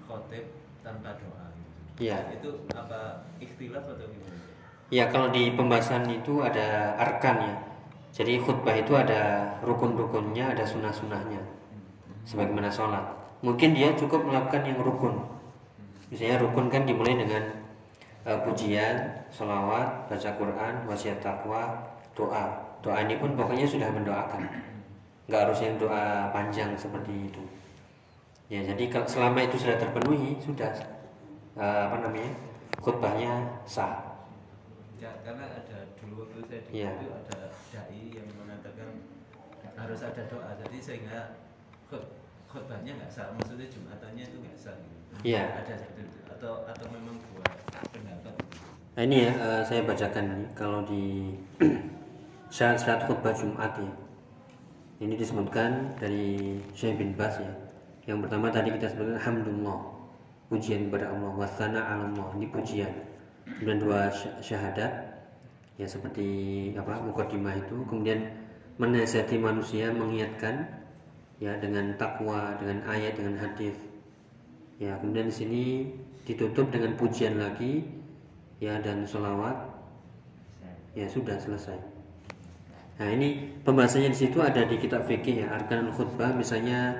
khotib 0.04 0.52
tanpa 0.84 1.16
doa. 1.16 1.48
Iya. 1.96 2.28
Itu 2.36 2.68
apa 2.76 3.24
ikhtilaf 3.40 3.88
atau 3.88 4.04
gimana? 4.08 4.49
Ya 4.90 5.06
kalau 5.06 5.30
di 5.30 5.54
pembahasan 5.54 6.02
itu 6.10 6.42
ada 6.42 6.98
arkan 6.98 7.38
ya. 7.38 7.54
Jadi 8.10 8.42
khutbah 8.42 8.74
itu 8.74 8.90
ada 8.98 9.46
rukun-rukunnya, 9.62 10.50
ada 10.50 10.66
sunnah-sunnahnya. 10.66 11.38
Sebagaimana 12.26 12.66
sholat. 12.66 13.06
Mungkin 13.46 13.78
dia 13.78 13.94
cukup 13.94 14.26
melakukan 14.26 14.66
yang 14.66 14.82
rukun. 14.82 15.14
Misalnya 16.10 16.42
rukun 16.42 16.66
kan 16.66 16.82
dimulai 16.90 17.14
dengan 17.14 17.54
eh, 18.26 18.38
pujian, 18.42 19.14
sholawat, 19.30 20.10
baca 20.10 20.30
Quran, 20.34 20.74
wasiat 20.90 21.22
takwa, 21.22 21.70
doa. 22.18 22.50
Doa 22.82 23.06
ini 23.06 23.14
pun 23.22 23.38
pokoknya 23.38 23.70
sudah 23.70 23.94
mendoakan. 23.94 24.42
Nggak 25.30 25.40
harus 25.46 25.58
yang 25.62 25.78
doa 25.78 26.34
panjang 26.34 26.74
seperti 26.74 27.30
itu. 27.30 27.42
Ya 28.50 28.66
jadi 28.66 29.06
selama 29.06 29.46
itu 29.46 29.54
sudah 29.54 29.78
terpenuhi 29.78 30.34
sudah 30.42 30.74
eh, 31.54 31.80
apa 31.86 31.94
namanya 32.02 32.34
khutbahnya 32.82 33.46
sah. 33.62 34.09
Ya, 35.00 35.10
karena 35.24 35.48
ada 35.48 35.78
dulu 35.96 36.28
waktu 36.28 36.44
saya 36.44 36.60
di 36.68 36.70
Iya. 36.84 36.92
itu 37.00 37.08
ada 37.08 37.38
dai 37.72 38.02
yang 38.12 38.28
mengatakan 38.36 38.88
harus 39.72 40.00
ada 40.04 40.22
doa, 40.28 40.52
jadi 40.60 40.76
sehingga 40.76 41.40
khutbahnya 42.50 43.00
nggak 43.00 43.08
sah, 43.08 43.32
maksudnya 43.32 43.64
jumatannya 43.72 44.28
itu 44.28 44.36
nggak 44.44 44.58
sah. 44.60 44.76
Gitu. 44.76 45.14
Iya. 45.24 45.56
Ada 45.64 45.72
seperti 45.80 46.04
itu 46.04 46.20
atau 46.28 46.68
atau 46.68 46.86
memang 46.92 47.16
buat 47.32 47.56
pendapat. 47.96 48.34
Nah 48.98 49.02
ini 49.08 49.16
ya 49.24 49.32
eh, 49.32 49.62
saya 49.64 49.80
bacakan 49.88 50.26
kalau 50.52 50.84
di 50.84 51.32
syarat-syarat 52.54 53.08
khutbah 53.08 53.32
Jumat 53.32 53.72
ya. 53.80 53.92
Ini 55.00 55.16
disebutkan 55.16 55.96
dari 55.96 56.60
Syekh 56.76 57.00
bin 57.00 57.16
Bas 57.16 57.40
ya. 57.40 57.48
Yang 58.04 58.28
pertama 58.28 58.52
tadi 58.52 58.68
kita 58.68 58.84
sebutkan 58.92 59.16
alhamdulillah 59.16 59.80
pujian 60.52 60.92
kepada 60.92 61.08
Allah 61.08 61.32
wasana 61.40 61.80
Allah 61.80 62.28
ini 62.36 62.52
pujian. 62.52 62.92
Kemudian 63.58 63.80
dua 63.82 64.12
sy- 64.12 64.54
syahadat 64.54 64.92
ya 65.80 65.86
seperti 65.88 66.28
apa 66.76 67.00
mukadimah 67.02 67.56
itu. 67.56 67.82
Kemudian 67.88 68.28
menasihati 68.76 69.36
manusia 69.40 69.90
mengingatkan 69.90 70.68
ya 71.40 71.56
dengan 71.58 71.96
takwa 71.96 72.54
dengan 72.60 72.84
ayat 72.86 73.16
dengan 73.16 73.40
hadis. 73.40 73.76
Ya 74.80 74.96
kemudian 75.00 75.28
di 75.28 75.34
sini 75.34 75.62
ditutup 76.24 76.68
dengan 76.72 76.96
pujian 76.96 77.36
lagi 77.40 77.84
ya 78.60 78.80
dan 78.80 79.04
sholawat. 79.04 79.56
Ya 80.96 81.06
sudah 81.06 81.38
selesai. 81.38 81.78
Nah 83.00 83.08
ini 83.08 83.56
pembahasannya 83.64 84.12
di 84.12 84.18
situ 84.28 84.44
ada 84.44 84.66
di 84.68 84.76
kitab 84.76 85.08
fikih 85.08 85.46
ya 85.46 85.56
arkan 85.56 85.88
khutbah 85.88 86.36
misalnya 86.36 86.92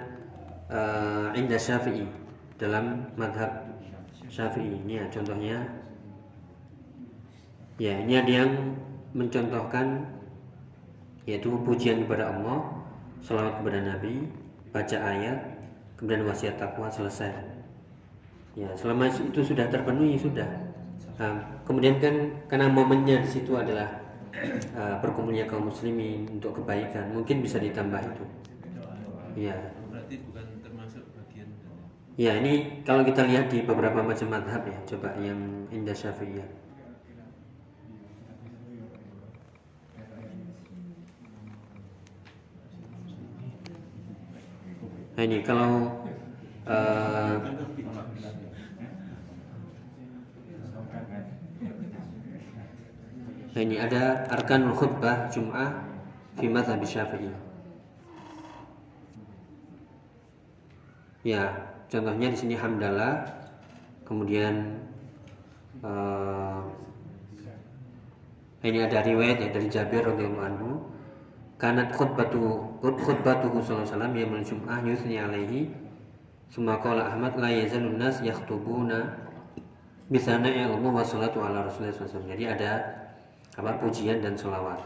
eh, 0.72 1.36
indah 1.36 1.60
syafi'i 1.60 2.08
dalam 2.56 3.04
madhab 3.20 3.68
syafi'i. 4.32 4.80
Ini 4.86 5.04
ya 5.04 5.06
contohnya 5.12 5.60
ya 7.80 7.96
ini 8.04 8.12
ada 8.20 8.32
yang 8.44 8.52
mencontohkan 9.16 10.04
yaitu 11.24 11.48
pujian 11.64 12.04
kepada 12.04 12.28
Allah 12.28 12.84
salawat 13.24 13.64
kepada 13.64 13.80
Nabi 13.80 14.28
baca 14.68 14.96
ayat 15.00 15.38
kemudian 15.96 16.28
wasiat 16.28 16.60
takwa 16.60 16.92
selesai. 16.92 17.32
Ya 18.52 18.68
selama 18.76 19.08
itu 19.08 19.40
sudah 19.40 19.64
terpenuhi 19.72 20.20
sudah. 20.20 20.48
Nah, 21.16 21.40
kemudian 21.64 22.00
kan 22.00 22.16
karena 22.48 22.68
momennya 22.68 23.24
di 23.24 23.28
situ 23.28 23.56
adalah 23.56 23.88
eh, 24.80 24.96
berkumpulnya 25.00 25.48
kaum 25.48 25.68
muslimin 25.68 26.28
untuk 26.28 26.60
kebaikan 26.60 27.12
mungkin 27.16 27.40
bisa 27.40 27.56
ditambah 27.56 28.00
itu. 28.00 28.24
Ya. 29.36 29.56
Berarti 29.88 30.20
bukan 30.28 30.44
termasuk 30.64 31.04
bagian 31.16 31.48
ya 32.16 32.36
ini 32.36 32.84
kalau 32.84 33.04
kita 33.04 33.24
lihat 33.24 33.48
di 33.48 33.64
beberapa 33.64 34.04
macam 34.04 34.28
madhab 34.28 34.64
ya 34.68 34.78
coba 34.88 35.16
yang 35.20 35.38
indah 35.70 35.94
syafi'iyah 35.94 36.69
Nah 45.20 45.28
ini 45.28 45.44
kalau 45.44 46.00
eh, 46.64 47.36
Nah 53.52 53.60
ini 53.60 53.76
ada 53.76 54.24
arkanul 54.32 54.72
khutbah 54.72 55.28
Jum'ah 55.28 55.84
fi 56.40 56.48
madhab 56.48 56.80
Syafi'i. 56.80 57.28
Ya, 61.20 61.68
contohnya 61.92 62.32
di 62.32 62.40
sini 62.40 62.56
hamdalah, 62.56 63.20
kemudian 64.08 64.80
eh, 65.84 66.60
ini 68.64 68.88
ada 68.88 69.04
riwayat 69.04 69.36
ya 69.36 69.52
dari 69.52 69.68
Jabir 69.68 70.00
radhiyallahu 70.00 70.48
anhu. 70.48 70.70
Kanat 71.60 71.92
khutbatu 71.92 72.69
khutbatuhu 72.80 73.60
sallallahu 73.60 73.84
alaihi 73.84 73.92
wasallam 73.92 74.14
yaumul 74.16 74.44
jum'ah 74.44 74.78
yusni 74.82 75.16
alaihi. 75.20 75.68
Summa 76.50 76.80
qala 76.82 77.14
Ahmad 77.14 77.38
la 77.38 77.52
yazalun 77.52 78.00
nas 78.00 78.18
yakhtubuna 78.24 79.14
bisana 80.10 80.50
ilmu 80.50 80.90
wa 80.90 81.04
salatu 81.06 81.38
ala 81.44 81.68
Rasulullah 81.68 81.94
SAW. 81.94 82.26
Jadi 82.26 82.44
ada 82.50 82.72
apa 83.54 83.78
pujian 83.78 84.18
dan 84.18 84.34
sholawat. 84.34 84.82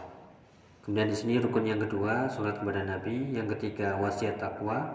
Kemudian 0.85 1.09
di 1.09 1.17
sini 1.17 1.35
rukun 1.41 1.65
yang 1.65 1.81
kedua 1.81 2.29
sholat 2.29 2.61
kepada 2.61 2.85
Nabi, 2.85 3.33
yang 3.33 3.49
ketiga 3.57 3.97
wasiat 3.97 4.37
takwa, 4.37 4.93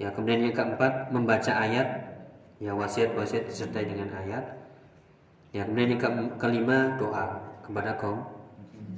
ya 0.00 0.08
kemudian 0.08 0.48
yang 0.48 0.56
keempat 0.56 1.12
membaca 1.12 1.52
ayat, 1.52 2.16
ya 2.56 2.72
wasiat 2.72 3.12
wasiat 3.12 3.44
disertai 3.44 3.84
dengan 3.84 4.08
ayat, 4.24 4.56
ya 5.52 5.68
kemudian 5.68 5.96
yang 5.96 6.00
ke- 6.00 6.32
kelima 6.40 6.96
doa 6.96 7.36
kepada 7.60 7.92
kaum 8.00 8.24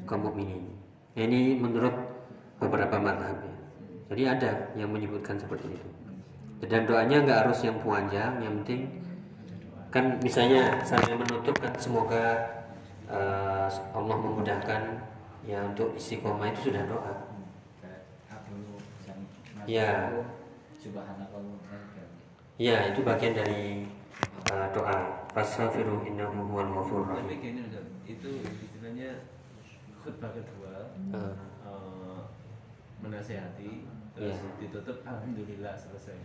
kaum 0.07 0.23
mukminin. 0.23 0.71
Ini 1.19 1.59
menurut 1.59 2.18
beberapa 2.59 2.97
madhab 2.99 3.39
ya. 3.43 3.57
Jadi 4.09 4.23
ada 4.25 4.51
yang 4.75 4.91
menyebutkan 4.91 5.39
seperti 5.39 5.73
itu. 5.73 5.89
Dan 6.67 6.91
doanya 6.91 7.23
nggak 7.23 7.39
harus 7.47 7.63
yang 7.63 7.79
panjang, 7.79 8.43
yang 8.43 8.55
penting 8.63 8.91
kan 9.89 10.21
misalnya 10.21 10.85
sambil 10.85 11.17
menutup 11.17 11.57
kan 11.57 11.73
semoga 11.81 12.25
eh, 13.09 13.69
Allah 13.97 14.17
memudahkan 14.21 14.83
ya 15.49 15.65
untuk 15.65 15.97
istiqomah 15.97 16.53
itu 16.53 16.73
sudah 16.73 16.85
doa. 16.85 17.15
Ya. 19.69 20.09
Ya, 22.59 22.91
itu 22.91 23.01
bagian 23.07 23.39
dari 23.39 23.87
eh, 24.51 24.69
doa. 24.75 25.29
Fastaghfiru 25.29 26.09
innahu 26.09 26.51
huwal 26.51 26.73
ghafurur 26.73 27.15
rahim. 27.15 27.29
itu 28.09 28.41
istilahnya 28.41 29.29
khutbah 30.01 30.33
kedua 30.33 30.97
eh, 31.13 31.33
menasehati 33.05 33.87
terus 34.17 34.35
Iya. 34.35 34.51
ditutup 34.59 34.97
alhamdulillah 35.07 35.75
selesai 35.79 36.19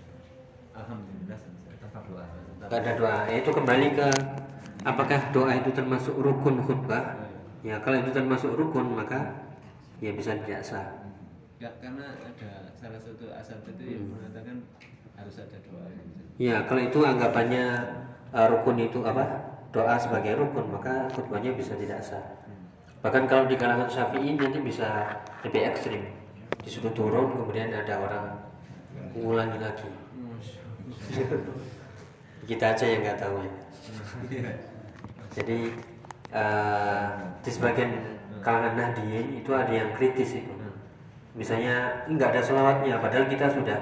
alhamdulillah 0.73 1.37
selesai 1.37 1.73
tanpa 1.77 1.99
doa 2.09 2.25
nggak 2.63 2.79
ada 2.79 2.91
doa. 2.95 3.17
Ya, 3.27 3.35
itu 3.43 3.51
kembali 3.51 3.87
ke 3.93 4.07
apakah 4.87 5.19
doa 5.35 5.51
itu 5.51 5.69
termasuk 5.75 6.15
rukun 6.15 6.63
khutbah? 6.63 7.19
Ya, 7.63 7.79
kalau 7.83 7.99
itu 7.99 8.11
termasuk 8.11 8.55
rukun 8.55 8.95
maka 8.95 9.51
ya 9.99 10.11
bisa 10.15 10.35
tidak 10.43 10.63
sah. 10.63 10.87
Ya, 11.59 11.71
karena 11.79 12.03
ada 12.23 12.71
salah 12.75 12.99
satu 12.99 13.31
asal 13.31 13.63
itu 13.67 13.83
yang 13.83 14.03
mengatakan 14.11 14.63
harus 15.15 15.35
ada 15.39 15.57
doa 15.63 15.87
gitu. 15.91 16.21
Ya, 16.39 16.63
kalau 16.67 16.81
itu 16.83 16.99
anggapannya 17.03 17.65
uh, 18.35 18.47
rukun 18.51 18.79
itu 18.79 18.99
apa? 19.03 19.23
Doa 19.73 19.97
sebagai 19.97 20.37
rukun, 20.37 20.69
maka 20.69 21.09
khutbahnya 21.11 21.55
bisa 21.57 21.73
tidak 21.79 21.99
sah. 22.03 22.21
Bahkan 23.03 23.27
kalau 23.27 23.49
di 23.49 23.59
kalangan 23.59 23.89
Syafi'i 23.89 24.39
nanti 24.39 24.59
bisa 24.63 25.19
lebih 25.43 25.67
ekstrim. 25.67 26.03
Disuruh 26.63 26.95
turun, 26.95 27.35
kemudian 27.35 27.69
ada 27.75 27.99
orang 27.99 28.25
mengulangi 29.13 29.59
lagi. 29.59 29.89
Kita 32.43 32.75
aja 32.75 32.85
yang 32.87 33.03
nggak 33.03 33.19
tahu 33.19 33.35
ya. 33.43 33.53
Jadi 35.35 35.75
uh, 36.31 37.07
di 37.43 37.51
sebagian 37.51 37.91
kalangan 38.39 38.75
Nahdien 38.79 39.39
itu 39.39 39.51
ada 39.51 39.71
yang 39.71 39.91
kritis 39.95 40.39
itu. 40.39 40.51
Misalnya 41.35 42.05
nggak 42.07 42.29
ada 42.35 42.41
selawatnya, 42.41 43.01
padahal 43.01 43.27
kita 43.27 43.49
sudah 43.51 43.79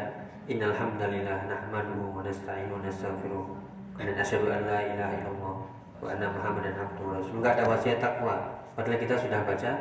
Innal 0.50 0.74
hamdalillah 0.74 1.46
nahmaduhu 1.46 2.18
wa 2.18 2.26
nasta'inu 2.26 2.76
wa 2.76 2.82
nastaghfiruh 2.82 3.46
wa 3.46 4.02
nasyhadu 4.02 4.50
an 4.50 4.66
la 4.66 4.80
ilaha 4.90 5.14
illallah 5.22 5.56
wa 6.02 6.08
anna 6.10 6.28
muhammadan 6.34 6.76
abduhu 6.82 7.08
wa 7.08 7.14
rasuluh. 7.22 7.38
Enggak 7.40 7.54
ada 7.62 7.64
wasiat 7.70 7.98
takwa. 8.02 8.36
Padahal 8.74 8.98
kita 8.98 9.16
sudah 9.22 9.46
baca 9.46 9.72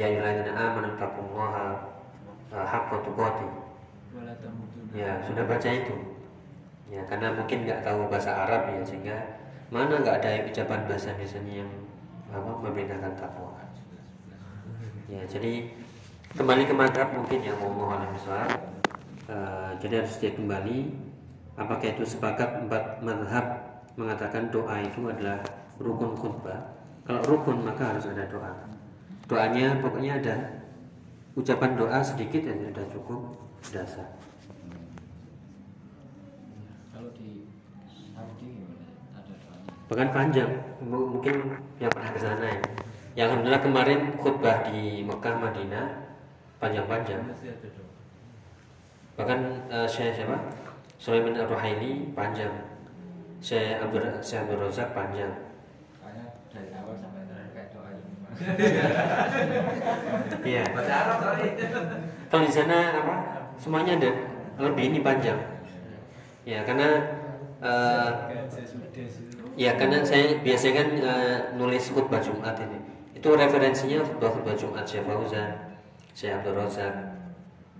ya 0.00 0.04
ayyuhalladzina 0.08 0.56
amanu 0.56 0.96
taqullaha 0.96 1.95
haqqa 2.52 2.96
tuqatih. 3.02 3.50
Wala 4.14 4.32
tamutunna 4.38 4.92
Ya, 4.94 5.18
sudah 5.26 5.44
baca 5.44 5.68
itu. 5.68 5.96
Ya, 6.86 7.02
karena 7.10 7.34
mungkin 7.34 7.66
nggak 7.66 7.82
tahu 7.82 8.06
bahasa 8.06 8.30
Arab 8.30 8.70
ya 8.70 8.80
sehingga 8.86 9.16
mana 9.74 9.98
nggak 9.98 10.22
ada 10.22 10.46
ucapan 10.46 10.80
bahasa 10.86 11.10
biasanya 11.18 11.66
yang 11.66 11.70
apa 12.30 12.50
memerintahkan 12.62 13.12
takwa. 13.18 13.58
Ya, 15.06 15.22
jadi 15.26 15.70
kembali 16.34 16.62
ke 16.66 16.74
madhab 16.74 17.08
mungkin 17.14 17.40
yang 17.42 17.58
mau 17.62 17.70
mohon 17.70 18.06
besar. 18.14 18.46
Eh, 19.26 19.70
jadi 19.82 20.02
harus 20.02 20.22
dicek 20.22 20.38
kembali 20.38 20.94
apakah 21.58 21.88
itu 21.90 22.06
sepakat 22.06 22.62
empat 22.62 23.02
madhab 23.02 23.46
mengatakan 23.98 24.52
doa 24.54 24.78
itu 24.78 25.02
adalah 25.10 25.42
rukun 25.82 26.14
khutbah. 26.14 26.78
Kalau 27.02 27.22
rukun 27.26 27.66
maka 27.66 27.94
harus 27.94 28.06
ada 28.06 28.22
doa. 28.30 28.52
Doanya 29.26 29.82
pokoknya 29.82 30.22
ada 30.22 30.36
ucapan 31.36 31.76
doa 31.76 32.00
sedikit 32.00 32.40
ya 32.40 32.56
sudah 32.56 32.86
cukup 32.88 33.20
sudah 33.60 33.84
sah. 33.84 34.08
Kalau 36.96 37.12
di 37.12 37.44
Saudi? 38.16 38.64
Ada 39.12 39.34
doanya. 39.36 39.72
Bahkan 39.92 40.08
panjang, 40.16 40.50
M- 40.80 41.08
mungkin 41.12 41.60
yang 41.76 41.92
pernah 41.92 42.10
ke 42.10 42.20
sana 42.20 42.46
ya. 42.48 42.60
Yang 43.16 43.26
alhamdulillah 43.32 43.62
kemarin 43.64 44.00
khutbah 44.16 44.64
di 44.72 45.04
Mekah 45.04 45.36
Madinah 45.36 45.86
panjang-panjang. 46.56 47.20
Bahkan 49.16 49.40
eh, 49.68 49.88
Syekh 49.88 50.16
siapa? 50.16 50.36
Sulaiman 50.96 51.36
Ar-Ruhaili 51.36 52.16
panjang. 52.16 52.52
Syekh 53.44 53.76
Abdul 53.84 54.24
Syekh 54.24 54.48
Abdul 54.48 54.64
Razak 54.64 54.96
panjang. 54.96 55.32
Dari 56.48 56.72
awal 56.72 56.96
sampai 56.96 57.28
terakhir 57.28 57.52
kayak 57.52 57.68
doa 57.76 57.92
ya. 57.92 58.00
Iya. 60.46 60.62
Baca 60.70 60.94
Arab 60.94 61.16
soalnya. 61.22 61.50
Kalau 62.30 62.42
di 62.44 62.52
sana 62.52 62.78
apa? 63.02 63.14
Semuanya 63.56 63.96
ada 63.96 64.10
lebih 64.60 64.84
ini 64.92 65.00
panjang. 65.00 65.38
Ya 66.46 66.62
karena 66.62 66.88
eh, 67.58 68.08
saya 68.46 68.64
sih. 68.64 68.78
ya 69.56 69.74
karena 69.74 70.04
saya 70.04 70.38
biasanya 70.44 70.74
kan 70.78 70.88
eh, 71.00 71.38
nulis 71.58 71.90
khutbah 71.90 72.22
Jumat 72.22 72.54
ini. 72.62 72.78
Itu 73.16 73.34
referensinya 73.34 74.04
khutbah 74.04 74.30
khutbah 74.30 74.54
Jumat 74.54 74.84
Syekh 74.86 75.08
Fauzan, 75.08 75.80
Syekh 76.12 76.36
Abdul 76.36 76.54
Razak, 76.54 76.94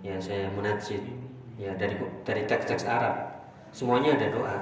ya 0.02 0.16
saya 0.18 0.48
Munajjid, 0.50 1.04
ya 1.60 1.76
dari 1.76 1.94
dari 2.24 2.42
teks-teks 2.48 2.88
Arab. 2.88 3.46
Semuanya 3.70 4.16
ada 4.16 4.32
doa 4.32 4.56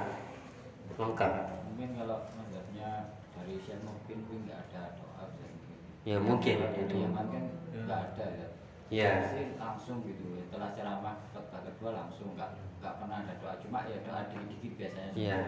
lengkap. 0.99 1.31
Mungkin 1.71 1.89
kalau 1.97 2.27
mazhabnya 2.35 3.15
dari 3.33 3.55
Syekh 3.63 3.81
Mungkin 4.05 4.21
pun 4.29 4.37
nggak 4.45 4.69
ada 4.69 4.93
doa 5.01 5.33
bisa 5.33 5.49
mungkin. 5.49 5.94
Ya 6.05 6.21
mungkin 6.21 6.61
itu. 6.61 6.95
Yaman 7.01 7.25
kan 7.33 7.43
nggak 7.73 7.99
ada 8.13 8.25
ya. 8.29 8.47
Ya. 8.93 9.11
Pasti 9.25 9.57
langsung 9.57 10.05
gitu. 10.05 10.37
Setelah 10.37 10.77
ceramah 10.77 11.17
khutbah 11.33 11.65
kedua 11.65 11.89
langsung 11.97 12.37
nggak 12.37 12.53
nggak 12.77 12.93
pernah 13.01 13.17
ada 13.25 13.33
doa. 13.41 13.53
Cuma 13.57 13.89
ya 13.89 13.97
doa 14.05 14.29
dikit-dikit 14.29 14.71
biasanya. 14.77 15.11
Iya. 15.17 15.39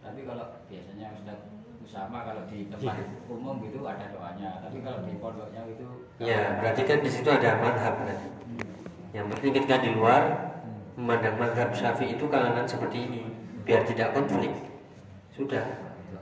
Tapi 0.00 0.20
kalau 0.24 0.46
biasanya 0.64 1.06
Ustaz 1.12 1.38
Usama 1.84 2.24
kalau 2.24 2.48
di 2.48 2.72
tempat 2.72 2.96
umum 3.28 3.60
gitu 3.60 3.84
ada 3.84 4.08
doanya. 4.08 4.64
Tapi 4.64 4.80
kalau 4.80 5.04
di 5.04 5.12
pondoknya 5.20 5.62
itu 5.68 5.86
Ya, 6.16 6.56
berarti 6.56 6.82
kan 6.88 6.98
di 7.04 7.10
situ 7.12 7.28
ada 7.28 7.60
madhab 7.60 7.94
berarti. 8.00 8.28
Yang 9.12 9.26
penting 9.36 9.52
ketika 9.60 9.76
di 9.84 9.90
luar 9.92 10.22
memandang 10.96 11.36
madhab 11.36 11.70
syafi'i 11.76 12.16
itu 12.16 12.24
kalangan 12.32 12.64
seperti 12.64 13.04
ini, 13.04 13.20
biar 13.68 13.84
tidak 13.84 14.16
konflik. 14.16 14.52
Sudah. 15.28 15.68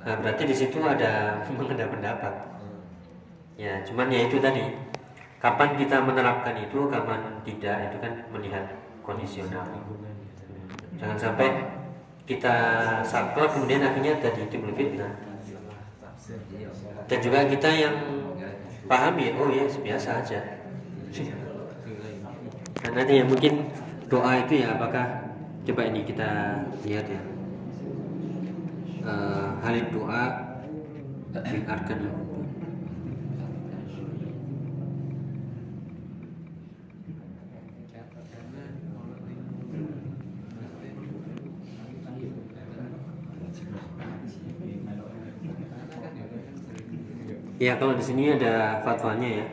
Nah, 0.02 0.18
berarti 0.18 0.42
di 0.50 0.57
situ 0.59 0.82
ada 0.82 1.38
mengenai 1.46 1.86
pendapat. 1.94 2.53
Ya, 3.55 3.82
cuman 3.86 4.11
ya 4.11 4.26
itu 4.26 4.38
tadi. 4.42 4.64
Kapan 5.38 5.76
kita 5.76 6.00
menerapkan 6.00 6.57
itu, 6.57 6.88
kapan 6.88 7.44
tidak 7.44 7.92
itu 7.92 7.96
kan 8.00 8.12
melihat 8.32 8.64
kondisional. 9.05 9.68
Jangan 10.96 11.18
sampai 11.20 11.48
kita 12.24 12.57
saklek 13.05 13.52
kemudian 13.52 13.84
akhirnya 13.84 14.16
tadi 14.24 14.48
timbul 14.48 14.72
fitnah. 14.72 15.12
Dan 17.05 17.18
juga 17.20 17.44
kita 17.44 17.68
yang 17.68 17.96
pahami 18.84 19.32
oh 19.40 19.48
ya 19.48 19.64
biasa 19.64 20.24
aja 20.24 20.40
nah, 22.84 22.90
nanti 22.92 23.12
ya 23.20 23.24
mungkin 23.24 23.72
doa 24.12 24.44
itu 24.44 24.61
ya 24.61 24.76
apakah 24.76 25.05
coba 25.64 25.82
ini 25.88 26.05
kita 26.05 26.61
lihat 26.84 27.07
ya 27.09 27.22
uh, 29.09 29.57
halid 29.64 29.88
doa 29.88 30.24
min 31.48 31.64
arkan 31.64 31.98
Ya 47.65 47.81
kalau 47.81 47.97
di 47.97 48.05
sini 48.05 48.37
ada 48.37 48.85
fatwanya 48.85 49.41
ya. 49.41 49.47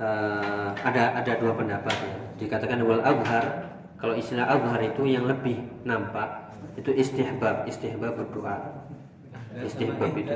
Eh, 0.00 0.68
ada 0.88 1.20
ada 1.20 1.32
dua 1.36 1.52
pendapat 1.52 1.92
ya. 1.92 2.16
Dikatakan 2.40 2.80
wal 2.80 3.04
azhar 3.04 3.76
kalau 4.00 4.16
istilah 4.16 4.48
azhar 4.48 4.80
itu 4.80 5.04
yang 5.04 5.28
lebih 5.28 5.60
nampak 5.84 6.48
itu 6.80 6.96
istihbab, 6.96 7.68
istihbab 7.68 8.16
berdoa. 8.16 8.88
Istihbab 9.52 10.16
itu 10.16 10.32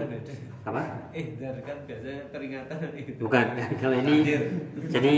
apa? 0.68 0.82
Eh, 1.16 1.40
dar 1.40 1.56
kan 1.64 1.88
biasanya 1.88 2.28
peringatan 2.28 2.76
itu. 3.00 3.10
Bukan. 3.16 3.46
Kalau 3.80 3.96
ini 3.96 4.16
jadi 4.92 5.14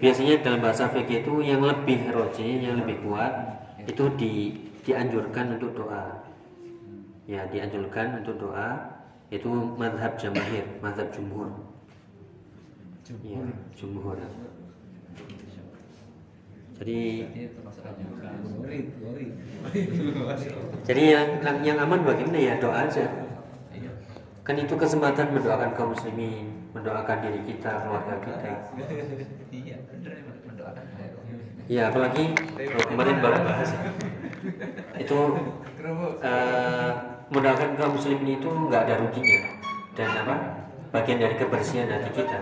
biasanya 0.00 0.34
dalam 0.40 0.64
bahasa 0.64 0.88
fikih 0.88 1.26
itu 1.26 1.34
yang 1.44 1.60
lebih 1.60 2.08
roji, 2.08 2.62
yang 2.62 2.80
lebih 2.80 3.04
kuat 3.04 3.58
itu 3.84 4.04
di 4.16 4.32
dianjurkan 4.86 5.60
untuk 5.60 5.76
doa. 5.76 6.24
Ya, 7.28 7.44
dianjurkan 7.52 8.24
untuk 8.24 8.40
doa 8.40 8.97
itu 9.28 9.50
madhab 9.76 10.16
jamahir, 10.16 10.64
madhab 10.80 11.08
jumhur. 11.12 11.52
Ya, 13.24 13.40
jumhur. 13.76 14.16
Jadi 16.78 17.26
jadi 20.86 21.02
yang 21.10 21.28
yang, 21.42 21.56
yang 21.64 21.78
aman 21.82 22.06
bagaimana 22.06 22.38
ya 22.38 22.54
doa 22.62 22.86
aja. 22.86 23.04
Kan 24.46 24.56
itu 24.56 24.72
kesempatan 24.80 25.36
mendoakan 25.36 25.76
kaum 25.76 25.92
muslimin, 25.92 26.48
mendoakan 26.72 27.20
diri 27.20 27.40
kita, 27.44 27.84
keluarga 27.84 28.14
kita. 28.24 28.48
Iya, 29.52 29.76
mendoakan 30.46 30.84
Ya 31.68 31.92
apalagi 31.92 32.32
kalau 32.56 32.86
kemarin 32.88 33.16
baru 33.20 33.38
bahas 33.44 33.76
ya. 33.76 33.92
itu 34.96 35.20
eh, 36.24 36.90
mendoakan 37.28 37.76
kaum 37.76 37.92
muslimin 37.96 38.40
itu 38.40 38.48
nggak 38.48 38.88
ada 38.88 38.94
ruginya 39.04 39.40
dan 39.92 40.08
apa 40.24 40.36
bagian 40.88 41.20
dari 41.20 41.34
kebersihan 41.36 41.88
hati 41.92 42.10
kita. 42.16 42.38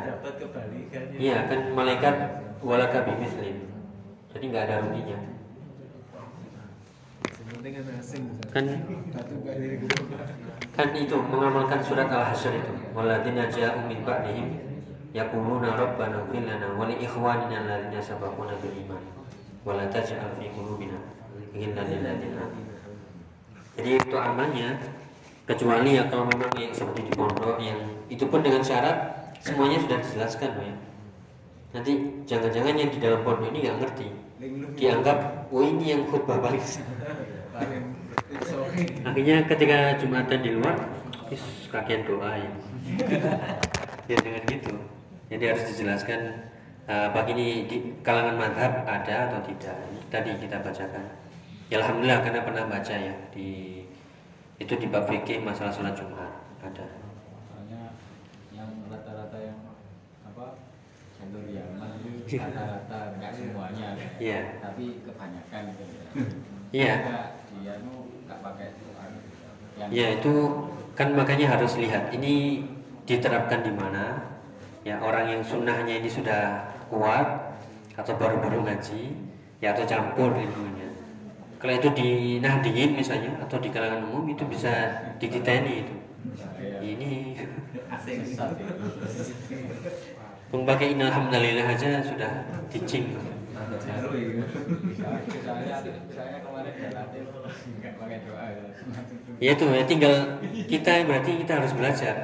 Iya 1.19 1.51
kan 1.51 1.75
malaikat 1.75 2.15
walaka 2.63 3.03
bimislim. 3.03 3.67
Jadi 4.31 4.45
nggak 4.53 4.65
ada 4.71 4.77
ruginya. 4.87 5.19
Kan. 8.55 8.67
Kan 8.67 8.67
kan 10.77 10.89
itu 10.93 11.17
mengamalkan 11.19 11.81
surat 11.83 12.07
al-hasyr 12.07 12.61
itu 12.61 12.73
waladina 12.93 13.49
ja'u 13.49 13.87
min 13.89 14.05
ba'dihim 14.05 14.61
yaquluna 15.17 15.73
rabbana 15.73 16.21
ighfir 16.29 16.45
lana 16.45 16.77
wa 16.77 16.85
li 16.85 17.01
ikhwanina 17.01 17.65
alladziina 17.65 17.97
sabaquna 17.97 18.55
bil 18.61 18.77
iman 18.87 19.03
wa 19.65 19.73
la 19.73 19.89
taj'al 19.89 20.37
fi 20.37 20.53
qulubina 20.53 21.01
ghillan 21.57 21.87
lil 21.89 22.01
ladzina 22.05 22.45
amanu. 22.45 22.76
Jadi 23.77 23.91
itu 24.01 24.17
amannya 24.17 24.81
kecuali 25.47 25.95
ya 25.95 26.11
kalau 26.11 26.27
memang 26.27 26.51
yang 26.59 26.75
seperti 26.75 27.07
di 27.07 27.13
pondok 27.15 27.57
yang 27.63 27.79
itu 28.11 28.25
pun 28.27 28.43
dengan 28.43 28.65
syarat 28.65 29.15
semuanya 29.45 29.79
sudah 29.85 29.99
dijelaskan 30.01 30.51
ya. 30.59 30.75
Nanti 31.77 31.93
jangan-jangan 32.25 32.75
yang 32.75 32.91
di 32.91 32.99
dalam 32.99 33.21
pondok 33.21 33.53
ini 33.53 33.69
nggak 33.69 33.79
ngerti. 33.85 34.09
Dianggap 34.77 35.49
oh 35.53 35.63
ini 35.63 35.97
yang 35.97 36.03
khutbah 36.09 36.41
paling 36.41 36.65
akhirnya 39.09 39.49
ketika 39.49 39.97
jumatan 39.97 40.39
di 40.45 40.51
luar 40.57 40.77
is 41.33 41.41
kakian 41.71 42.05
doa 42.09 42.37
ya. 42.37 42.51
Ya 44.07 44.15
dengan 44.23 44.47
gitu. 44.47 44.71
Jadi 45.27 45.45
harus 45.51 45.67
dijelaskan 45.67 46.47
uh, 46.87 47.11
bagi 47.11 47.35
ini 47.35 47.67
di 47.67 47.77
kalangan 48.07 48.39
madhab 48.39 48.87
ada 48.87 49.27
atau 49.27 49.43
tidak. 49.43 49.75
Tadi 50.15 50.31
kita 50.39 50.63
bacakan 50.63 51.26
ya 51.67 51.83
alhamdulillah 51.83 52.21
karena 52.23 52.41
pernah 52.47 52.65
baca 52.71 52.95
ya 52.95 53.15
di 53.35 53.83
itu 54.57 54.73
di 54.79 54.87
bab 54.89 55.05
fikih 55.11 55.43
masalah 55.43 55.75
sholat 55.75 55.95
jumat 55.99 56.31
ada 56.63 56.87
Soalnya 57.51 57.93
yang 58.55 58.71
rata-rata 58.89 59.39
yang 59.39 59.59
apa 60.25 60.47
jalur 61.19 61.45
Yaman 61.51 61.91
rata-rata 62.27 62.99
nggak 63.19 63.33
semuanya, 63.33 63.89
Iya. 64.21 64.41
tapi 64.61 65.01
kebanyakan. 65.05 65.63
Iya. 66.75 66.95
Nggak, 67.03 67.27
Dia 67.57 67.73
nu 67.81 67.95
nggak 68.27 68.39
pakai 68.43 68.69
anu, 69.01 69.19
ya 69.95 70.07
itu 70.19 70.35
kan 70.97 71.09
makanya 71.13 71.57
harus 71.57 71.77
lihat 71.81 72.13
ini 72.13 72.65
diterapkan 73.07 73.63
di 73.65 73.73
mana 73.73 74.37
ya 74.83 74.99
orang 75.01 75.31
yang 75.31 75.43
sunnahnya 75.45 76.01
ini 76.03 76.11
sudah 76.11 76.69
kuat 76.91 77.55
atau 77.97 78.13
baru-baru 78.19 78.67
ngaji 78.67 79.15
ya 79.63 79.73
atau 79.73 79.85
campur 79.89 80.37
ilmunya 80.37 80.86
kalau 81.67 81.83
itu 81.83 81.91
di 81.99 82.11
nahdiyin 82.39 82.95
misalnya 82.95 83.43
atau 83.43 83.59
di 83.59 83.75
kalangan 83.75 84.07
umum 84.07 84.31
itu 84.31 84.47
bisa 84.47 84.71
dititeni 85.19 85.83
itu 85.83 85.95
ini 86.79 87.35
asing. 87.91 88.23
memakai 90.55 90.95
innalhamdulillah 90.95 91.67
aja 91.67 92.07
sudah 92.07 92.47
dicing 92.71 93.19
Baru 93.57 94.15
ya. 99.43 99.51
Itu 99.59 99.67
ya 99.75 99.83
tinggal 99.91 100.39
kita 100.71 101.03
berarti 101.03 101.31
kita 101.43 101.53
harus 101.59 101.73
belajar 101.75 102.15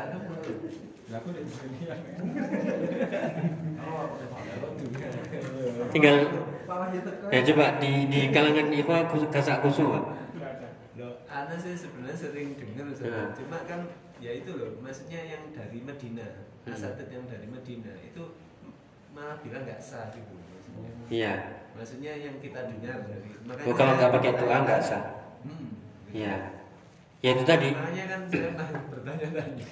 tinggal 5.91 6.17
ya 7.29 7.41
coba 7.45 7.65
di 7.79 7.93
di 8.09 8.21
kalangan 8.29 8.69
ikhwah 8.69 9.01
kus- 9.07 9.29
kasak 9.29 9.61
kusu 9.61 9.85
Pak. 9.89 10.05
Loh, 10.93 11.13
Ana 11.25 11.57
sih 11.57 11.73
sebenarnya 11.73 12.13
sering 12.15 12.53
dengar 12.55 12.85
Ustaz. 12.87 13.09
Ya. 13.09 13.25
Cuma 13.33 13.59
kan 13.65 13.81
ya 14.19 14.33
itu 14.35 14.51
loh, 14.53 14.77
maksudnya 14.79 15.21
yang 15.25 15.43
dari 15.51 15.81
Medina, 15.81 16.27
Hmm. 16.63 16.71
asatid 16.71 17.09
yang 17.09 17.25
dari 17.27 17.47
Medina 17.47 17.91
itu 17.97 18.23
malah 19.11 19.41
bilang 19.41 19.65
nggak 19.65 19.81
sah 19.81 20.13
gitu. 20.13 20.37
Maksudnya, 20.37 20.93
iya 21.09 21.35
maksudnya 21.73 22.13
yang 22.15 22.37
kita 22.39 22.61
dengar 22.67 22.97
dari 23.03 23.29
makanya 23.43 23.67
Oh, 23.67 23.75
kalau 23.75 23.93
nggak 23.97 24.13
pakai 24.13 24.31
bertanya- 24.33 24.63
nggak 24.63 24.81
sah. 24.81 25.05
Hmm. 25.43 25.69
Iya. 26.13 26.35
Ya 27.19 27.31
itu 27.33 27.45
tadi. 27.45 27.71
Makanya 27.71 28.05
kan 28.07 28.21
saya 28.27 28.49
pernah 28.51 28.69
bertanya-tanya. 28.89 29.65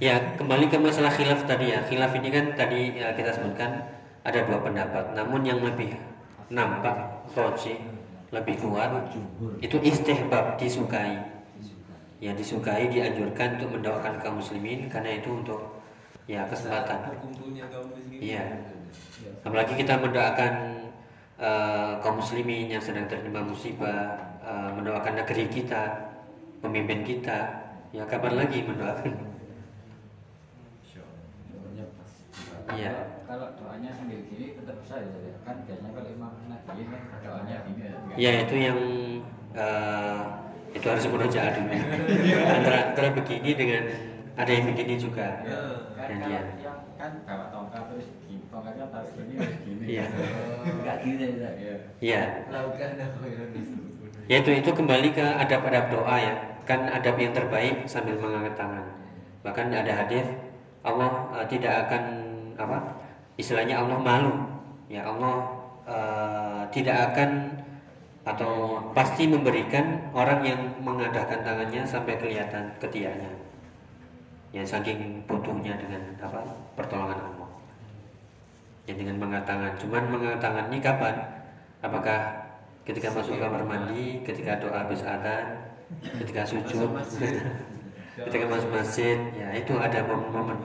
Ya 0.00 0.14
kembali 0.34 0.64
ke 0.66 0.76
masalah 0.76 1.12
khilaf 1.12 1.44
tadi 1.44 1.70
ya. 1.70 1.84
Khilaf 1.84 2.12
ini 2.14 2.28
kan 2.28 2.44
tadi 2.54 2.96
ya, 2.96 3.12
kita 3.12 3.30
sebutkan 3.30 3.84
ada 4.20 4.40
dua 4.42 4.58
pendapat. 4.60 5.12
Namun 5.12 5.44
yang 5.44 5.60
lebih 5.60 5.92
nampak 6.50 7.30
roji 7.32 7.78
lebih 8.30 8.58
kuat 8.62 8.90
itu 9.62 9.76
istihbab 9.82 10.58
disukai. 10.58 11.18
Ya 12.20 12.36
disukai 12.36 12.92
dianjurkan 12.92 13.56
untuk 13.56 13.80
mendoakan 13.80 14.20
kaum 14.20 14.38
muslimin 14.44 14.92
karena 14.92 15.18
itu 15.18 15.32
untuk 15.32 15.80
ya 16.28 16.44
kesempatan. 16.44 17.16
Berkumpulnya 17.16 17.64
kaum 17.72 17.88
muslimin. 17.90 18.20
Ya. 18.20 18.44
Apalagi 19.40 19.72
kita 19.74 19.96
mendoakan 19.96 20.52
eh, 21.40 21.92
kaum 22.04 22.20
muslimin 22.20 22.68
yang 22.68 22.82
sedang 22.84 23.08
tertimpa 23.08 23.40
musibah, 23.40 24.36
eh, 24.44 24.70
mendoakan 24.76 25.24
negeri 25.24 25.48
kita, 25.48 26.12
pemimpin 26.60 27.02
kita. 27.08 27.38
Ya 27.90 28.04
kapan 28.06 28.36
lagi 28.36 28.62
mendoakan? 28.68 29.30
Iya. 32.70 32.92
Kalau 33.26 33.48
doanya 33.80 33.96
sendiri 33.96 34.28
gini 34.28 34.46
tetap 34.60 34.76
bisa 34.84 34.94
ya 35.00 35.08
ya? 35.08 35.34
kan 35.40 35.56
biasanya 35.64 35.90
kalau 35.96 36.10
imam 36.12 36.30
kan 36.36 36.60
doanya 37.24 37.56
gini 37.64 37.80
ya. 37.80 37.96
nggak- 37.96 38.18
Ya 38.20 38.30
itu 38.44 38.54
yang 38.60 38.78
eh, 39.56 40.20
itu 40.76 40.84
harus 40.84 41.04
murojaah 41.08 41.50
dulu. 41.56 41.72
antara 42.44 42.78
antara 42.92 43.08
begini 43.16 43.50
dengan 43.56 43.82
ada 44.36 44.50
yang 44.52 44.68
begini 44.68 44.94
juga. 45.00 45.40
Ya. 45.48 45.60
kan 45.96 46.06
kalau 46.12 46.28
dia. 46.28 46.40
yang 46.60 46.76
kan 47.00 47.12
bawa 47.24 47.44
tongkat 47.48 47.82
terus 47.88 48.06
gini, 48.28 48.44
tongkatnya 48.52 48.84
taruh 48.92 49.10
gini 49.16 49.32
terus 49.40 49.58
gini. 49.64 49.84
Iya. 49.88 50.04
Enggak 50.60 50.96
gini 51.00 51.24
ya. 51.40 51.50
Iya. 51.56 51.76
Ya, 52.04 52.22
Lakukan 52.52 52.90
apa 53.00 53.24
yang 53.24 53.48
ya 54.28 54.36
itu 54.44 54.50
itu 54.60 54.70
kembali 54.76 55.08
ke 55.16 55.24
adab-adab 55.24 55.84
doa 55.88 56.16
ya. 56.20 56.34
Kan 56.68 56.84
adab 56.84 57.16
yang 57.16 57.32
terbaik 57.32 57.88
sambil 57.88 58.20
mengangkat 58.20 58.60
tangan. 58.60 58.84
Bahkan 59.40 59.72
ada 59.72 60.04
hadis 60.04 60.28
Allah 60.84 61.32
eh, 61.40 61.46
tidak 61.48 61.88
akan 61.88 62.02
apa? 62.60 62.99
Istilahnya 63.40 63.80
Allah 63.80 63.96
malu. 63.96 64.34
Ya 64.92 65.08
Allah 65.08 65.36
eh, 65.88 66.62
tidak 66.76 66.96
akan 67.12 67.56
atau 68.20 68.84
pasti 68.92 69.24
memberikan 69.24 70.12
orang 70.12 70.44
yang 70.44 70.60
mengadakan 70.84 71.40
tangannya 71.40 71.82
sampai 71.88 72.20
kelihatan 72.20 72.68
ketiaknya. 72.76 73.32
ya 74.50 74.66
saking 74.66 75.22
butuhnya 75.30 75.78
dengan 75.78 76.02
apa? 76.20 76.42
Pertolongan 76.74 77.16
Allah. 77.16 77.50
Ya 78.84 78.98
dengan 78.98 79.16
mengangkat 79.22 79.46
tangan 79.46 79.72
cuman 79.78 80.02
mengangkat 80.10 80.40
tangan 80.42 80.64
ini 80.68 80.78
kapan? 80.82 81.14
Apakah 81.80 82.18
ketika 82.82 83.14
masuk 83.14 83.38
kamar 83.38 83.62
mandi 83.62 84.18
ketika 84.26 84.58
doa 84.58 84.82
habis 84.82 85.06
adzan 85.06 85.70
ketika 86.02 86.42
sujud 86.42 86.90
ketika 88.26 88.44
masuk 88.50 88.70
masjid 88.74 89.18
ya 89.38 89.54
itu 89.54 89.78
ada 89.78 90.02
momen-momen. 90.04 90.58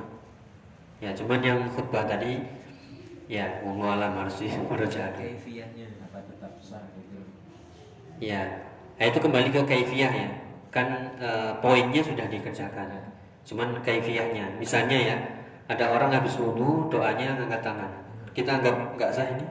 Ya 1.04 1.14
cuman 1.14 1.40
yang 1.46 1.60
khutbah 1.76 2.08
tadi 2.10 2.42
ya 3.26 3.62
wallahu 3.66 3.98
alam 3.98 4.14
harus 4.22 4.38
dipercaya 4.42 5.10
Kaifiyahnya. 5.18 5.88
apa 6.06 6.18
tetap 6.30 6.54
sah 6.62 6.86
gitu. 6.94 7.26
Ya 8.22 8.70
nah, 8.96 9.06
itu 9.10 9.18
kembali 9.20 9.50
ke 9.52 9.62
kaifiyah 9.66 10.14
ya. 10.14 10.30
Kan 10.70 11.18
eh, 11.18 11.52
poinnya 11.60 12.02
sudah 12.06 12.28
dikerjakan. 12.30 12.88
Cuman 13.46 13.82
kaifiyahnya 13.82 14.62
misalnya 14.62 14.98
ya 14.98 15.16
ada 15.66 15.86
orang 15.90 16.14
habis 16.14 16.38
wudhu 16.38 16.88
doanya 16.94 17.34
angkat 17.36 17.62
tangan. 17.66 17.92
Kita 18.36 18.62
anggap 18.62 18.76
nggak 19.00 19.12
sah 19.12 19.28
ini? 19.32 19.46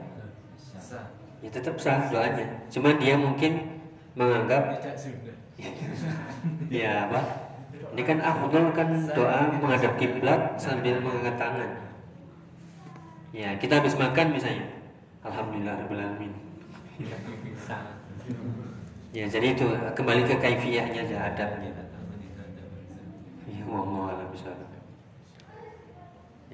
Sah. 0.55 1.05
ya 1.43 1.49
tetap 1.51 1.75
sah 1.75 2.07
doanya. 2.07 2.45
Cuman 2.71 2.95
dia 3.01 3.19
mungkin 3.19 3.81
menganggap 4.15 4.79
ya 6.71 7.09
apa? 7.09 7.21
Ini 7.95 8.03
kan 8.03 8.19
afdol 8.19 8.75
kan 8.75 8.91
doa 9.15 9.55
menghadap 9.55 9.95
kiblat 9.95 10.59
sambil 10.59 10.99
mengangkat 10.99 11.35
tangan 11.39 11.84
ya 13.35 13.59
kita 13.59 13.83
habis 13.83 13.99
makan 13.99 14.31
misalnya. 14.31 14.63
Alhamdulillah 15.27 15.91
alamin. 15.91 16.31
Sah 17.59 17.83
ya 19.15 19.27
jadi 19.27 19.55
itu 19.55 19.67
kembali 19.95 20.27
ke 20.27 20.35
kaifiyahnya 20.39 21.07
aja 21.07 21.31
adabnya 21.31 21.71
bersama. 21.71 22.11
ya 23.47 23.61
mau 23.63 24.11
alam 24.11 24.27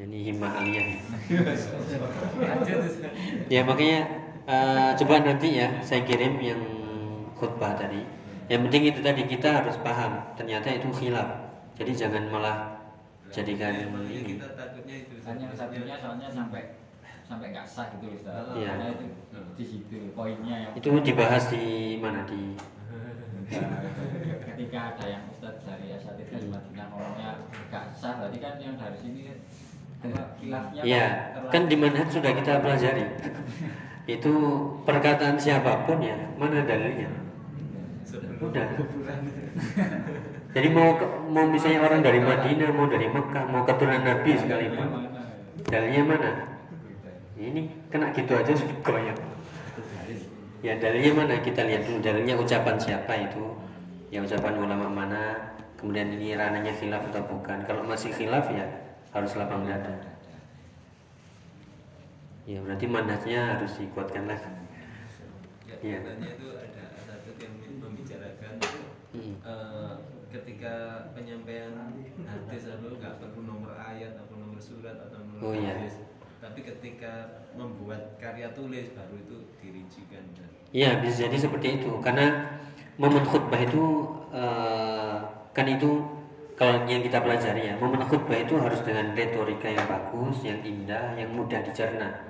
ini 0.01 0.33
himmah 0.33 0.51
aliyah. 0.57 0.87
Ya 3.53 3.61
makanya 3.61 3.99
eh, 4.49 4.89
coba 4.97 5.21
nanti 5.21 5.61
ya 5.61 5.67
saya 5.85 6.01
kirim 6.07 6.41
yang 6.41 6.61
khutbah 7.37 7.77
tadi. 7.77 8.01
Yang 8.49 8.61
penting 8.67 8.83
itu 8.89 8.99
tadi 9.05 9.21
kita 9.29 9.61
harus 9.61 9.77
paham 9.85 10.17
ternyata 10.33 10.73
itu 10.73 10.89
khilaf. 10.89 11.53
Jadi 11.77 11.91
jangan 11.93 12.33
malah 12.33 12.80
jadikan 13.31 13.71
Emangnya 13.73 14.11
ini. 14.13 14.35
kita 14.35 14.47
takutnya 14.53 14.95
itu. 15.01 15.13
kan 15.23 15.35
yang 15.35 15.53
satunya 15.53 15.95
soalnya 15.97 16.27
sampai 16.29 16.61
sampai 17.23 17.47
nggak 17.49 17.63
sah 17.65 17.87
gitu 17.89 18.05
loh 18.05 18.17
Ustaz. 18.19 18.43
Iya. 18.53 18.69
Karena 18.69 18.85
itu 18.91 19.05
di 19.55 19.65
situ 19.65 19.97
poinnya 20.11 20.55
yang 20.61 20.71
itu 20.75 20.89
dibahas 21.01 21.43
di 21.47 21.63
mana 21.97 22.27
di? 22.27 22.41
Ketika 24.47 24.79
ada 24.91 25.05
yang 25.05 25.23
Ustadz 25.27 25.63
dari 25.63 25.91
Asatidz 25.91 26.31
di 26.33 26.47
Madinah 26.47 26.85
ngomongnya 26.87 27.29
nggak 27.67 27.85
sah 27.91 28.13
berarti 28.15 28.37
kan 28.37 28.55
yang 28.57 28.75
dari 28.75 28.95
sini 28.95 29.21
apa, 30.01 30.21
khilafnya 30.35 30.81
ya 30.81 31.05
terlalu- 31.31 31.51
kan 31.51 31.63
di 31.65 31.75
manhaj 31.75 32.07
sudah 32.09 32.31
kita 32.33 32.59
pelajari. 32.59 33.03
Itu 34.05 34.33
perkataan 34.83 35.37
siapa 35.37 35.85
pun 35.85 36.01
ya 36.01 36.17
mana 36.35 36.63
dalilnya? 36.63 37.07
Sebelum 38.03 38.49
Udah. 38.49 38.67
jadi 40.51 40.67
mau 40.67 40.99
mau 41.31 41.45
misalnya 41.47 41.79
orang 41.87 42.03
dari 42.03 42.19
Madinah 42.19 42.71
mau 42.75 42.87
dari 42.91 43.07
Mekah 43.07 43.43
mau 43.47 43.63
keturunan 43.63 44.03
Nabi 44.03 44.31
sekalipun. 44.35 44.87
Dalilnya 45.71 46.03
mana? 46.03 46.31
Ini 47.39 47.61
kena 47.89 48.11
gitu 48.11 48.35
aja 48.35 48.53
sudah 48.53 48.77
koyak 48.83 49.17
ya 50.61 50.77
dalilnya 50.77 51.11
mana? 51.17 51.33
Kita 51.41 51.65
lihat 51.65 51.87
dulu 51.87 51.99
dalilnya 52.03 52.35
ucapan 52.37 52.75
siapa 52.77 53.13
itu. 53.17 53.43
Ya 54.11 54.19
ucapan 54.21 54.59
ulama 54.59 54.87
mana? 54.91 55.55
Kemudian 55.79 56.13
ini 56.13 56.37
ranahnya 56.37 56.75
khilaf 56.77 57.09
atau 57.09 57.25
bukan? 57.25 57.63
Kalau 57.65 57.81
masih 57.87 58.13
khilaf 58.13 58.45
ya 58.53 58.67
harus 59.15 59.33
lapang 59.39 59.65
dada. 59.65 59.95
Ya 62.45 62.59
berarti 62.61 62.85
manhajnya 62.89 63.57
harus 63.57 63.77
dikuatkan 63.79 64.25
lagi 64.27 64.49
Ya, 65.71 65.75
Iya. 65.79 65.97
katanya 66.03 66.29
itu 66.35 66.47
ada 66.59 66.83
satu 66.99 67.29
yang 67.39 67.53
membicarakan 67.79 68.53
Mm. 69.15 69.35
eh, 69.39 69.93
ketika 70.31 71.05
penyampaian 71.11 71.75
hadis 72.23 72.71
itu 72.71 72.87
nggak 72.97 73.19
perlu 73.19 73.43
nomor 73.43 73.75
ayat 73.75 74.15
atau 74.15 74.35
nomor 74.39 74.59
surat 74.59 74.95
atau 74.95 75.19
nomor 75.19 75.51
Oh, 75.51 75.53
iya. 75.53 75.75
hadis 75.75 75.99
tapi 76.41 76.65
ketika 76.65 77.45
membuat 77.53 78.17
karya 78.17 78.49
tulis 78.57 78.89
baru 78.97 79.13
itu 79.13 79.37
dirincikan 79.61 80.25
Iya 80.71 81.03
bisa 81.03 81.27
jadi 81.27 81.37
seperti 81.37 81.83
itu 81.83 81.91
karena 82.01 82.57
momen 82.95 83.21
khutbah 83.27 83.59
itu 83.59 83.83
eh, 84.31 85.17
kan 85.51 85.67
itu 85.67 86.01
kalau 86.55 86.85
yang 86.87 87.03
kita 87.03 87.19
pelajari 87.19 87.69
ya 87.69 87.75
momen 87.77 88.01
khutbah 88.07 88.37
itu 88.37 88.55
harus 88.55 88.79
dengan 88.85 89.17
retorika 89.17 89.67
yang 89.67 89.85
bagus, 89.89 90.45
yang 90.45 90.61
indah, 90.61 91.17
yang 91.17 91.33
mudah 91.33 91.59
dicerna. 91.65 92.21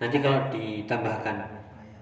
Nanti 0.00 0.16
kalau 0.24 0.48
ditambahkan 0.50 1.36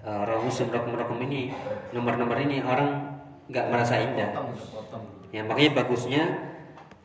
uh, 0.07 0.23
romus 0.23 0.63
rokem 0.63 0.95
rokem 0.95 1.19
ini 1.27 1.51
nomor-nomor 1.91 2.39
ini 2.39 2.63
orang 2.63 3.19
nggak 3.51 3.67
merasa 3.67 3.99
indah. 3.99 4.31
Ya 5.33 5.41
makanya 5.41 5.81
bagusnya 5.81 6.23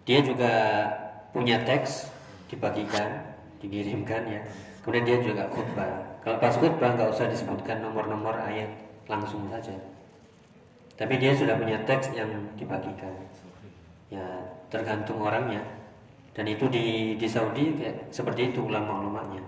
dia 0.04 0.20
juga 0.20 0.52
punya 1.32 1.64
teks 1.64 2.12
dibagikan, 2.52 3.24
dikirimkan 3.64 4.22
ya. 4.28 4.44
Kemudian 4.84 5.04
dia 5.08 5.18
juga 5.24 5.48
khutbah. 5.48 6.20
Kalau 6.20 6.36
pas 6.36 6.52
khutbah 6.52 6.92
nggak 6.92 7.08
usah 7.08 7.32
disebutkan 7.32 7.80
nomor-nomor 7.80 8.36
ayat 8.36 8.68
langsung 9.08 9.48
saja. 9.48 9.72
Tapi 11.00 11.16
dia 11.16 11.32
sudah 11.32 11.56
punya 11.56 11.80
teks 11.88 12.12
yang 12.12 12.28
dibagikan. 12.60 13.16
Ya 14.12 14.24
tergantung 14.68 15.24
orangnya. 15.24 15.64
Dan 16.36 16.52
itu 16.52 16.68
di 16.68 17.16
di 17.16 17.26
Saudi 17.26 17.80
kayak 17.80 18.12
seperti 18.12 18.52
itu 18.52 18.68
ulama-ulamanya. 18.68 19.40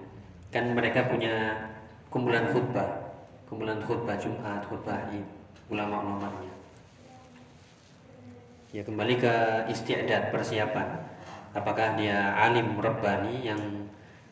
Kan 0.49 0.73
mereka 0.73 1.05
punya 1.07 1.69
kumpulan 2.09 2.49
khutbah, 2.49 3.13
kumpulan 3.45 3.79
khutbah 3.85 4.17
Jumat, 4.17 4.65
khutbah 4.67 5.05
Id, 5.13 5.23
ulama-ulamanya. 5.69 6.60
Ya 8.71 8.87
kembali 8.87 9.19
ke 9.19 9.35
istiadat 9.67 10.31
persiapan. 10.31 10.95
Apakah 11.51 11.99
dia 11.99 12.31
alim 12.39 12.79
rabbani 12.79 13.43
yang 13.43 13.59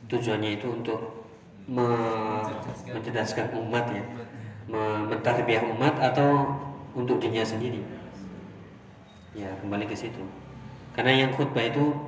tujuannya 0.07 0.63
itu 0.63 0.71
untuk 0.71 1.27
me- 1.67 2.47
mencerdaskan 2.87 3.51
umat 3.59 3.91
ya, 3.91 4.05
me- 4.71 5.11
mentarbiyah 5.11 5.67
umat 5.75 5.99
atau 5.99 6.55
untuk 6.95 7.19
dirinya 7.19 7.43
sendiri? 7.43 7.83
Ya 9.35 9.51
kembali 9.59 9.91
ke 9.91 9.99
situ. 9.99 10.23
Karena 10.95 11.27
yang 11.27 11.35
khutbah 11.35 11.67
itu 11.67 11.99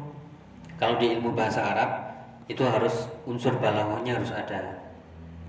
kalau 0.78 1.03
di 1.03 1.11
ilmu 1.11 1.35
bahasa 1.35 1.66
Arab 1.66 1.91
itu 2.47 2.62
harus 2.62 3.11
unsur 3.26 3.59
balaghahnya 3.59 4.22
harus 4.22 4.31
ada. 4.31 4.78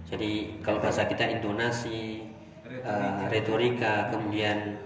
Jadi 0.09 0.57
kalau 0.65 0.81
bahasa 0.81 1.05
kita 1.05 1.29
intonasi, 1.29 2.25
eh, 2.65 3.21
retorika, 3.29 4.09
kemudian 4.09 4.81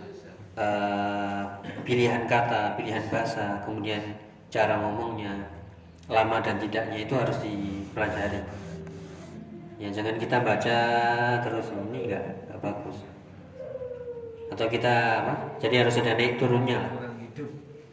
eh, 0.56 1.41
pilihan 1.84 2.24
kata, 2.26 2.76
pilihan 2.80 3.06
bahasa, 3.12 3.62
kemudian 3.64 4.01
cara 4.51 4.80
ngomongnya, 4.80 5.51
lama 6.08 6.39
dan 6.39 6.60
tidaknya 6.60 7.03
itu 7.03 7.14
harus 7.16 7.38
dipelajari. 7.43 8.41
Ya 9.76 9.91
jangan 9.91 10.16
kita 10.16 10.39
baca 10.39 10.80
terus 11.43 11.68
ini 11.76 12.08
enggak, 12.08 12.24
enggak 12.47 12.60
bagus. 12.64 12.97
Atau 14.56 14.72
kita 14.72 14.93
apa? 15.26 15.34
Jadi 15.60 15.76
harus 15.84 15.99
ada 15.99 16.16
naik 16.16 16.39
turunnya 16.39 16.80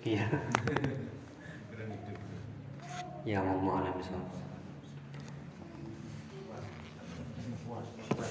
Iya. 0.03 0.27
Ya 3.23 3.39
mau 3.39 3.79
alam. 3.79 4.03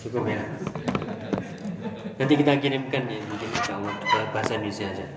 Cukup 0.03 0.27
ya. 0.27 0.43
Nanti 2.17 2.33
kita 2.37 2.51
kirimkan 2.61 3.03
ya 3.09 3.19
mungkin 3.25 3.49
insya 3.49 3.73
Allah 3.81 3.93
bahasa 4.29 4.57
Indonesia 4.57 4.85
aja. 4.89 5.07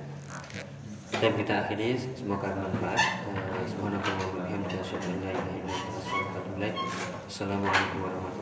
Dan 1.14 1.32
kita 1.38 1.54
akhiri 1.64 1.94
semoga 1.94 2.50
bermanfaat. 2.52 3.00
Eh, 3.00 3.64
Semoga 3.68 3.98
Assalamualaikum 7.24 7.98
warahmatullahi 8.00 8.02
wabarakatuh. 8.04 8.33